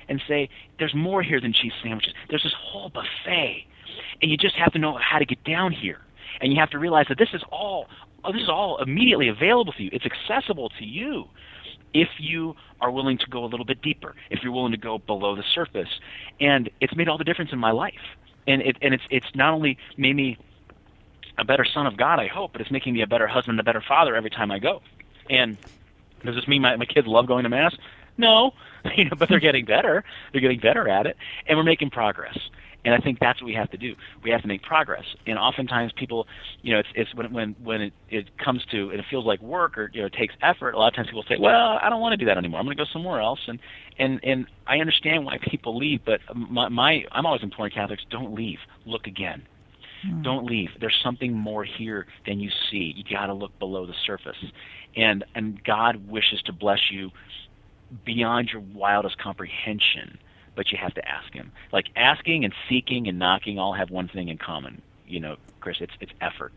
and 0.09 0.21
say, 0.27 0.49
there's 0.79 0.93
more 0.93 1.21
here 1.21 1.39
than 1.39 1.53
cheese 1.53 1.73
sandwiches. 1.81 2.13
There's 2.29 2.43
this 2.43 2.55
whole 2.57 2.89
buffet. 2.89 3.65
And 4.21 4.31
you 4.31 4.37
just 4.37 4.55
have 4.55 4.73
to 4.73 4.79
know 4.79 4.97
how 4.97 5.19
to 5.19 5.25
get 5.25 5.43
down 5.43 5.71
here. 5.71 5.99
And 6.41 6.51
you 6.51 6.59
have 6.59 6.71
to 6.71 6.79
realize 6.79 7.05
that 7.09 7.17
this 7.17 7.29
is 7.33 7.43
all 7.51 7.87
this 8.31 8.41
is 8.41 8.49
all 8.49 8.81
immediately 8.81 9.27
available 9.27 9.73
to 9.73 9.83
you. 9.83 9.89
It's 9.91 10.05
accessible 10.05 10.69
to 10.79 10.85
you 10.85 11.25
if 11.93 12.07
you 12.17 12.55
are 12.79 12.89
willing 12.89 13.17
to 13.17 13.27
go 13.29 13.43
a 13.43 13.47
little 13.47 13.65
bit 13.65 13.81
deeper, 13.81 14.15
if 14.29 14.41
you're 14.41 14.53
willing 14.53 14.71
to 14.71 14.77
go 14.77 14.97
below 14.97 15.35
the 15.35 15.43
surface. 15.43 15.99
And 16.39 16.69
it's 16.79 16.95
made 16.95 17.09
all 17.09 17.17
the 17.17 17.25
difference 17.25 17.51
in 17.51 17.59
my 17.59 17.71
life 17.71 17.93
and 18.47 18.61
it 18.61 18.77
and 18.81 18.93
it's 18.93 19.03
it's 19.09 19.35
not 19.35 19.53
only 19.53 19.77
made 19.97 20.15
me 20.15 20.37
a 21.37 21.45
better 21.45 21.65
son 21.65 21.87
of 21.87 21.97
God, 21.97 22.19
I 22.19 22.27
hope, 22.27 22.51
but 22.53 22.61
it's 22.61 22.71
making 22.71 22.93
me 22.93 23.01
a 23.01 23.07
better 23.07 23.27
husband, 23.27 23.59
a 23.59 23.63
better 23.63 23.81
father 23.81 24.15
every 24.15 24.29
time 24.29 24.51
I 24.51 24.59
go. 24.59 24.81
And 25.29 25.57
does 26.23 26.35
this 26.35 26.47
mean 26.47 26.61
my, 26.61 26.75
my 26.75 26.85
kids 26.85 27.07
love 27.07 27.25
going 27.25 27.43
to 27.43 27.49
mass? 27.49 27.75
No, 28.17 28.53
you 28.95 29.05
know, 29.05 29.15
but 29.17 29.29
they're 29.29 29.39
getting 29.39 29.65
better. 29.65 30.03
They're 30.31 30.41
getting 30.41 30.59
better 30.59 30.87
at 30.87 31.07
it, 31.07 31.17
and 31.47 31.57
we're 31.57 31.63
making 31.63 31.89
progress. 31.89 32.37
And 32.85 32.93
I 32.93 32.97
think 32.99 33.19
that's 33.19 33.41
what 33.41 33.45
we 33.45 33.53
have 33.53 33.71
to 33.71 33.77
do. 33.77 33.95
We 34.23 34.31
have 34.31 34.41
to 34.41 34.47
make 34.47 34.61
progress. 34.61 35.05
And 35.25 35.39
oftentimes 35.39 35.93
people, 35.93 36.27
you 36.61 36.73
know, 36.73 36.79
it's, 36.79 36.89
it's 36.95 37.15
when 37.15 37.31
when 37.31 37.55
when 37.63 37.81
it, 37.81 37.93
it 38.09 38.37
comes 38.37 38.65
to 38.71 38.89
and 38.89 38.99
it 38.99 39.05
feels 39.09 39.25
like 39.25 39.41
work 39.41 39.77
or 39.77 39.89
you 39.93 40.01
know 40.01 40.07
it 40.07 40.13
takes 40.13 40.35
effort. 40.41 40.73
A 40.73 40.77
lot 40.77 40.89
of 40.89 40.95
times 40.95 41.07
people 41.07 41.23
say, 41.27 41.37
"Well, 41.39 41.79
I 41.81 41.89
don't 41.89 42.01
want 42.01 42.13
to 42.13 42.17
do 42.17 42.25
that 42.25 42.37
anymore. 42.37 42.59
I'm 42.59 42.65
going 42.65 42.75
to 42.75 42.83
go 42.83 42.89
somewhere 42.91 43.21
else." 43.21 43.39
And 43.47 43.59
and 43.97 44.19
and 44.23 44.47
I 44.67 44.79
understand 44.79 45.25
why 45.25 45.37
people 45.41 45.77
leave, 45.77 46.01
but 46.05 46.19
my, 46.35 46.67
my 46.69 47.05
I'm 47.11 47.25
always 47.25 47.43
imploring 47.43 47.71
Catholics, 47.71 48.03
don't 48.09 48.35
leave. 48.35 48.59
Look 48.85 49.07
again. 49.07 49.43
Mm. 50.05 50.23
Don't 50.23 50.45
leave. 50.45 50.69
There's 50.79 50.99
something 51.01 51.33
more 51.33 51.63
here 51.63 52.07
than 52.25 52.41
you 52.41 52.49
see. 52.69 52.93
You 52.97 53.03
got 53.09 53.27
to 53.27 53.33
look 53.33 53.57
below 53.59 53.85
the 53.85 53.95
surface. 54.05 54.37
And 54.95 55.23
and 55.35 55.63
God 55.63 56.09
wishes 56.09 56.41
to 56.43 56.53
bless 56.53 56.91
you 56.91 57.11
beyond 58.05 58.49
your 58.49 58.61
wildest 58.73 59.17
comprehension 59.19 60.17
but 60.55 60.71
you 60.71 60.77
have 60.77 60.93
to 60.95 61.07
ask 61.07 61.33
him. 61.33 61.51
Like 61.71 61.87
asking 61.95 62.45
and 62.45 62.53
seeking 62.69 63.07
and 63.07 63.19
knocking 63.19 63.59
all 63.59 63.73
have 63.73 63.89
one 63.89 64.07
thing 64.07 64.29
in 64.29 64.37
common. 64.37 64.81
You 65.07 65.19
know, 65.19 65.37
Kris, 65.61 65.77
it's 65.81 65.93
it's 65.99 66.13
effort. 66.21 66.53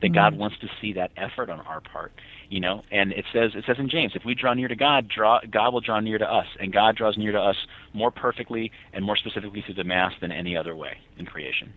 That 0.00 0.08
mm-hmm. 0.08 0.14
God 0.14 0.36
wants 0.36 0.58
to 0.58 0.68
see 0.80 0.92
that 0.94 1.10
effort 1.16 1.48
on 1.48 1.60
our 1.60 1.80
part. 1.80 2.12
You 2.48 2.60
know, 2.60 2.84
and 2.90 3.12
it 3.12 3.24
says 3.32 3.52
it 3.54 3.64
says 3.66 3.78
in 3.78 3.88
James, 3.88 4.14
if 4.14 4.24
we 4.24 4.34
draw 4.34 4.54
near 4.54 4.68
to 4.68 4.76
God, 4.76 5.08
draw 5.08 5.40
God 5.50 5.72
will 5.72 5.80
draw 5.80 6.00
near 6.00 6.18
to 6.18 6.30
us, 6.30 6.46
and 6.60 6.72
God 6.72 6.96
draws 6.96 7.16
near 7.16 7.32
to 7.32 7.40
us 7.40 7.56
more 7.92 8.10
perfectly 8.10 8.72
and 8.92 9.04
more 9.04 9.16
specifically 9.16 9.62
through 9.62 9.74
the 9.74 9.84
Mass 9.84 10.12
than 10.20 10.30
any 10.30 10.56
other 10.56 10.76
way 10.76 10.98
in 11.18 11.26
creation. 11.26 11.72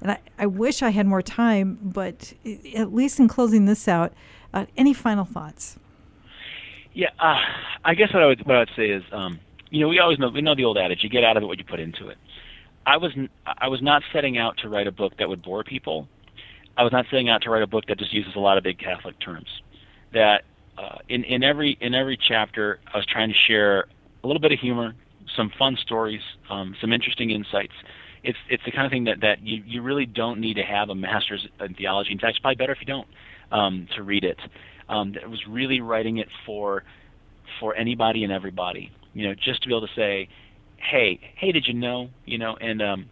And 0.00 0.12
I, 0.12 0.18
I 0.38 0.46
wish 0.46 0.82
I 0.82 0.90
had 0.90 1.06
more 1.06 1.22
time, 1.22 1.78
but 1.82 2.32
at 2.74 2.94
least 2.94 3.18
in 3.18 3.26
closing 3.28 3.64
this 3.64 3.88
out, 3.88 4.12
uh, 4.54 4.66
any 4.76 4.92
final 4.92 5.24
thoughts? 5.24 5.76
Yeah, 6.92 7.10
uh, 7.18 7.40
I 7.84 7.94
guess 7.94 8.12
what 8.12 8.22
I 8.22 8.26
would 8.26 8.46
what 8.46 8.56
I 8.56 8.58
would 8.60 8.70
say 8.76 8.90
is 8.90 9.02
um, 9.12 9.40
you 9.70 9.80
know, 9.80 9.88
we 9.88 9.98
always 9.98 10.18
know 10.18 10.28
we 10.28 10.40
know 10.40 10.54
the 10.54 10.64
old 10.64 10.78
adage: 10.78 11.02
you 11.02 11.08
get 11.08 11.24
out 11.24 11.36
of 11.36 11.42
it 11.42 11.46
what 11.46 11.58
you 11.58 11.64
put 11.64 11.80
into 11.80 12.08
it. 12.08 12.18
I 12.86 12.96
was 12.96 13.12
I 13.46 13.68
was 13.68 13.82
not 13.82 14.02
setting 14.12 14.38
out 14.38 14.58
to 14.58 14.68
write 14.68 14.86
a 14.86 14.92
book 14.92 15.14
that 15.18 15.28
would 15.28 15.42
bore 15.42 15.64
people. 15.64 16.08
I 16.76 16.84
was 16.84 16.92
not 16.92 17.06
setting 17.10 17.28
out 17.28 17.42
to 17.42 17.50
write 17.50 17.62
a 17.62 17.66
book 17.66 17.86
that 17.86 17.98
just 17.98 18.12
uses 18.12 18.34
a 18.34 18.38
lot 18.40 18.56
of 18.56 18.64
big 18.64 18.78
Catholic 18.78 19.18
terms. 19.18 19.48
That 20.12 20.44
uh, 20.78 20.98
in 21.08 21.24
in 21.24 21.42
every 21.42 21.76
in 21.80 21.94
every 21.94 22.16
chapter, 22.16 22.78
I 22.92 22.96
was 22.96 23.06
trying 23.06 23.28
to 23.28 23.34
share 23.34 23.86
a 24.22 24.26
little 24.26 24.40
bit 24.40 24.52
of 24.52 24.58
humor, 24.58 24.94
some 25.36 25.50
fun 25.58 25.76
stories, 25.76 26.22
um, 26.48 26.76
some 26.80 26.92
interesting 26.92 27.30
insights. 27.30 27.74
It's 28.22 28.38
it's 28.48 28.64
the 28.64 28.70
kind 28.70 28.86
of 28.86 28.90
thing 28.92 29.04
that 29.04 29.20
that 29.20 29.42
you 29.42 29.62
you 29.66 29.82
really 29.82 30.06
don't 30.06 30.40
need 30.40 30.54
to 30.54 30.62
have 30.62 30.88
a 30.88 30.94
master's 30.94 31.46
in 31.60 31.74
theology. 31.74 32.12
In 32.12 32.18
fact, 32.18 32.30
it's 32.30 32.38
probably 32.38 32.56
better 32.56 32.72
if 32.72 32.80
you 32.80 32.86
don't 32.86 33.08
um, 33.52 33.88
to 33.96 34.02
read 34.02 34.24
it. 34.24 34.38
Um, 34.88 35.14
I 35.22 35.26
was 35.26 35.46
really 35.46 35.80
writing 35.80 36.18
it 36.18 36.28
for 36.46 36.84
for 37.60 37.74
anybody 37.74 38.24
and 38.24 38.32
everybody 38.32 38.92
you 39.18 39.26
know, 39.26 39.34
just 39.34 39.62
to 39.62 39.68
be 39.68 39.74
able 39.74 39.86
to 39.86 39.94
say, 39.94 40.28
hey, 40.76 41.18
hey, 41.36 41.50
did 41.50 41.66
you 41.66 41.74
know, 41.74 42.08
you 42.24 42.38
know, 42.38 42.56
and 42.60 42.80
um, 42.80 43.10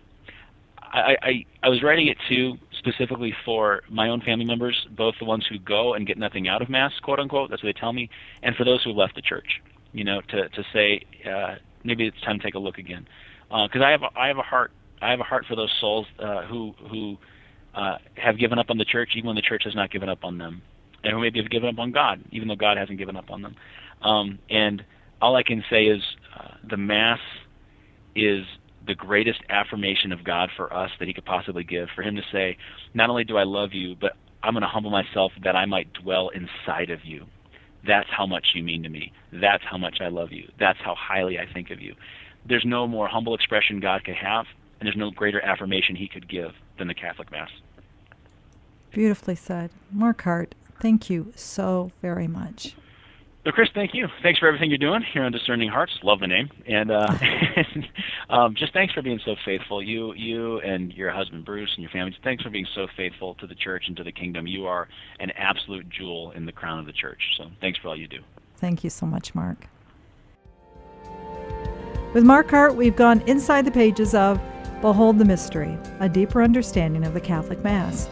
I, 0.81 1.17
I 1.21 1.47
I 1.65 1.69
was 1.69 1.83
writing 1.83 2.07
it 2.07 2.17
too 2.29 2.59
specifically 2.79 3.35
for 3.45 3.83
my 3.91 4.09
own 4.09 4.21
family 4.21 4.45
members, 4.45 4.87
both 4.91 5.17
the 5.19 5.25
ones 5.25 5.47
who 5.51 5.59
go 5.59 5.95
and 5.95 6.07
get 6.07 6.17
nothing 6.17 6.47
out 6.47 6.63
of 6.63 6.69
mass, 6.69 6.93
quote 7.03 7.19
unquote. 7.19 7.51
That's 7.51 7.63
what 7.63 7.75
they 7.75 7.81
tell 7.81 7.93
me, 7.93 8.09
and 8.43 8.55
for 8.55 8.65
those 8.65 8.85
who 8.85 8.93
left 8.93 9.17
the 9.17 9.23
church, 9.23 9.61
you 9.93 10.05
know, 10.05 10.21
to 10.29 10.49
to 10.49 10.65
say 10.73 11.03
uh, 11.29 11.57
maybe 11.83 12.07
it's 12.07 12.21
time 12.21 12.39
to 12.39 12.45
take 12.45 12.55
a 12.55 12.61
look 12.61 12.79
again, 12.79 13.09
because 13.49 13.81
uh, 13.81 13.85
I 13.85 13.91
have 13.91 14.03
a, 14.03 14.11
I 14.17 14.29
have 14.29 14.39
a 14.39 14.43
heart 14.43 14.71
I 15.03 15.11
have 15.11 15.19
a 15.19 15.25
heart 15.25 15.47
for 15.47 15.57
those 15.57 15.75
souls 15.81 16.07
uh, 16.21 16.43
who 16.43 16.73
who 16.89 17.17
uh, 17.75 17.99
have 18.17 18.39
given 18.39 18.61
up 18.61 18.71
on 18.71 18.79
the 18.79 18.85
church 18.85 19.11
even 19.17 19.27
when 19.27 19.37
the 19.37 19.43
church 19.43 19.65
has 19.65 19.75
not 19.75 19.91
given 19.91 20.09
up 20.09 20.25
on 20.25 20.39
them, 20.39 20.63
and 21.07 21.15
who 21.15 21.21
maybe 21.21 21.41
have 21.41 21.51
given 21.51 21.69
up 21.69 21.79
on 21.79 21.93
God 21.93 22.21
even 22.31 22.49
though 22.49 22.57
God 22.57 22.77
hasn't 22.77 22.99
given 22.99 23.17
up 23.17 23.31
on 23.31 23.43
them, 23.43 23.57
um, 24.03 24.39
and 24.51 24.85
all 25.21 25.37
I 25.37 25.43
can 25.43 25.65
say 25.71 25.87
is 25.87 26.03
uh, 26.39 26.55
the 26.69 26.77
Mass 26.77 27.21
is 28.15 28.45
the 28.87 28.95
greatest 28.95 29.41
affirmation 29.49 30.13
of 30.13 30.23
God 30.25 30.51
for 30.57 30.73
us 30.73 30.91
that 30.99 31.09
He 31.09 31.15
could 31.15 31.25
possibly 31.25 31.65
give. 31.65 31.89
For 31.95 32.03
Him 32.03 32.17
to 32.17 32.23
say, 32.33 32.57
not 32.95 33.11
only 33.11 33.25
do 33.25 33.37
I 33.37 33.45
love 33.45 33.73
you, 33.73 33.97
but 33.97 34.17
I'm 34.43 34.55
going 34.55 34.63
to 34.63 34.69
humble 34.69 34.91
myself 34.91 35.33
that 35.43 35.57
I 35.57 35.65
might 35.67 35.93
dwell 35.93 36.29
inside 36.29 36.91
of 36.91 37.05
you. 37.05 37.27
That's 37.87 38.09
how 38.11 38.27
much 38.27 38.53
you 38.55 38.63
mean 38.63 38.83
to 38.83 38.89
me. 38.89 39.13
That's 39.33 39.65
how 39.65 39.79
much 39.79 40.01
I 40.01 40.09
love 40.09 40.33
you. 40.33 40.51
That's 40.59 40.79
how 40.81 40.95
highly 40.95 41.39
I 41.39 41.47
think 41.47 41.71
of 41.71 41.81
you. 41.81 41.95
There's 42.45 42.65
no 42.65 42.87
more 42.87 43.09
humble 43.09 43.35
expression 43.35 43.81
God 43.81 44.05
could 44.05 44.17
have, 44.17 44.47
and 44.79 44.87
there's 44.87 44.97
no 44.97 45.11
greater 45.11 45.41
affirmation 45.41 45.97
He 45.97 46.09
could 46.09 46.29
give 46.29 46.53
than 46.79 46.89
the 46.89 46.95
Catholic 46.95 47.31
Mass. 47.31 47.51
Beautifully 48.91 49.35
said. 49.35 49.71
Mark 49.91 50.23
Hart, 50.23 50.55
thank 50.81 51.11
you 51.11 51.33
so 51.37 51.93
very 52.03 52.27
much. 52.27 52.75
So, 53.47 53.53
Kris, 53.53 53.69
thank 53.73 53.95
you. 53.95 54.09
Thanks 54.25 54.41
for 54.41 54.49
everything 54.49 54.71
you're 54.71 54.79
doing 54.79 55.03
here 55.03 55.23
on 55.23 55.31
Discerning 55.31 55.69
Hearts. 55.69 56.01
Love 56.03 56.19
the 56.19 56.27
name, 56.27 56.51
and 56.67 56.91
uh, 56.91 57.17
um, 58.29 58.57
just 58.57 58.73
thanks 58.73 58.93
for 58.93 59.03
being 59.03 59.21
so 59.25 59.37
faithful. 59.45 59.81
You, 59.81 60.13
you, 60.15 60.59
and 60.59 60.93
your 60.93 61.13
husband 61.13 61.45
Bruce 61.45 61.73
and 61.77 61.83
your 61.83 61.91
family. 61.91 62.17
Thanks 62.25 62.43
for 62.43 62.51
being 62.51 62.67
so 62.75 62.89
faithful 62.97 63.35
to 63.37 63.47
the 63.47 63.55
church 63.55 63.87
and 63.87 63.97
to 63.99 64.03
the 64.03 64.11
kingdom. 64.11 64.49
You 64.49 64.67
are 64.67 64.89
an 65.21 65.31
absolute 65.37 65.89
jewel 65.89 66.33
in 66.33 66.45
the 66.45 66.51
crown 66.51 66.81
of 66.81 66.87
the 66.87 66.93
church. 66.93 67.37
So, 67.37 67.49
thanks 67.61 67.79
for 67.79 67.87
all 67.87 67.97
you 67.97 68.09
do. 68.09 68.19
Thank 68.55 68.83
you 68.83 68.91
so 68.91 69.07
much, 69.07 69.33
Mark. 69.33 69.69
With 72.15 72.25
Mark 72.25 72.51
Hart, 72.51 72.75
we've 72.75 72.97
gone 72.97 73.21
inside 73.29 73.65
the 73.65 73.71
pages 73.71 74.13
of 74.13 74.41
Behold 74.81 75.19
the 75.19 75.25
Mystery, 75.25 75.79
a 76.01 76.09
deeper 76.09 76.43
understanding 76.43 77.05
of 77.05 77.15
the 77.15 77.21
Catholic 77.21 77.63
Mass. 77.63 78.09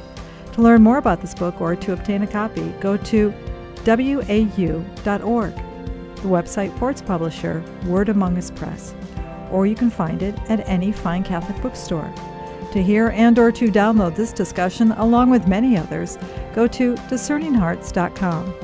To 0.54 0.62
learn 0.62 0.82
more 0.82 0.98
about 0.98 1.20
this 1.20 1.34
book 1.34 1.60
or 1.60 1.74
to 1.74 1.92
obtain 1.92 2.22
a 2.22 2.28
copy, 2.28 2.68
go 2.80 2.96
to 2.96 3.34
wau.org, 3.84 5.54
the 5.54 6.28
website 6.28 6.78
for 6.78 6.90
its 6.90 7.02
publisher, 7.02 7.62
Word 7.86 8.08
Among 8.08 8.38
Us 8.38 8.52
Press, 8.52 8.94
or 9.50 9.66
you 9.66 9.74
can 9.74 9.90
find 9.90 10.22
it 10.22 10.38
at 10.48 10.66
any 10.68 10.92
fine 10.92 11.24
Catholic 11.24 11.60
bookstore. 11.60 12.12
To 12.72 12.82
hear 12.82 13.08
and 13.08 13.36
or 13.36 13.50
to 13.50 13.70
download 13.70 14.14
this 14.14 14.32
discussion 14.32 14.92
along 14.92 15.30
with 15.30 15.48
many 15.48 15.76
others, 15.76 16.18
go 16.54 16.68
to 16.68 16.94
discerninghearts.com. 16.94 18.54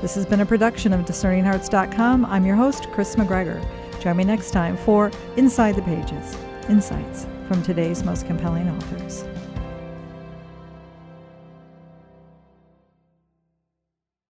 This 0.00 0.14
has 0.14 0.26
been 0.26 0.40
a 0.40 0.46
production 0.46 0.92
of 0.92 1.04
discerninghearts.com. 1.04 2.26
I'm 2.26 2.46
your 2.46 2.56
host, 2.56 2.90
Kris 2.92 3.16
McGregor. 3.16 3.60
Join 4.00 4.16
me 4.16 4.24
next 4.24 4.52
time 4.52 4.76
for 4.76 5.10
Inside 5.36 5.74
the 5.74 5.82
Pages, 5.82 6.36
insights 6.68 7.26
from 7.48 7.60
today's 7.64 8.04
most 8.04 8.26
compelling 8.26 8.68
authors. 8.70 9.24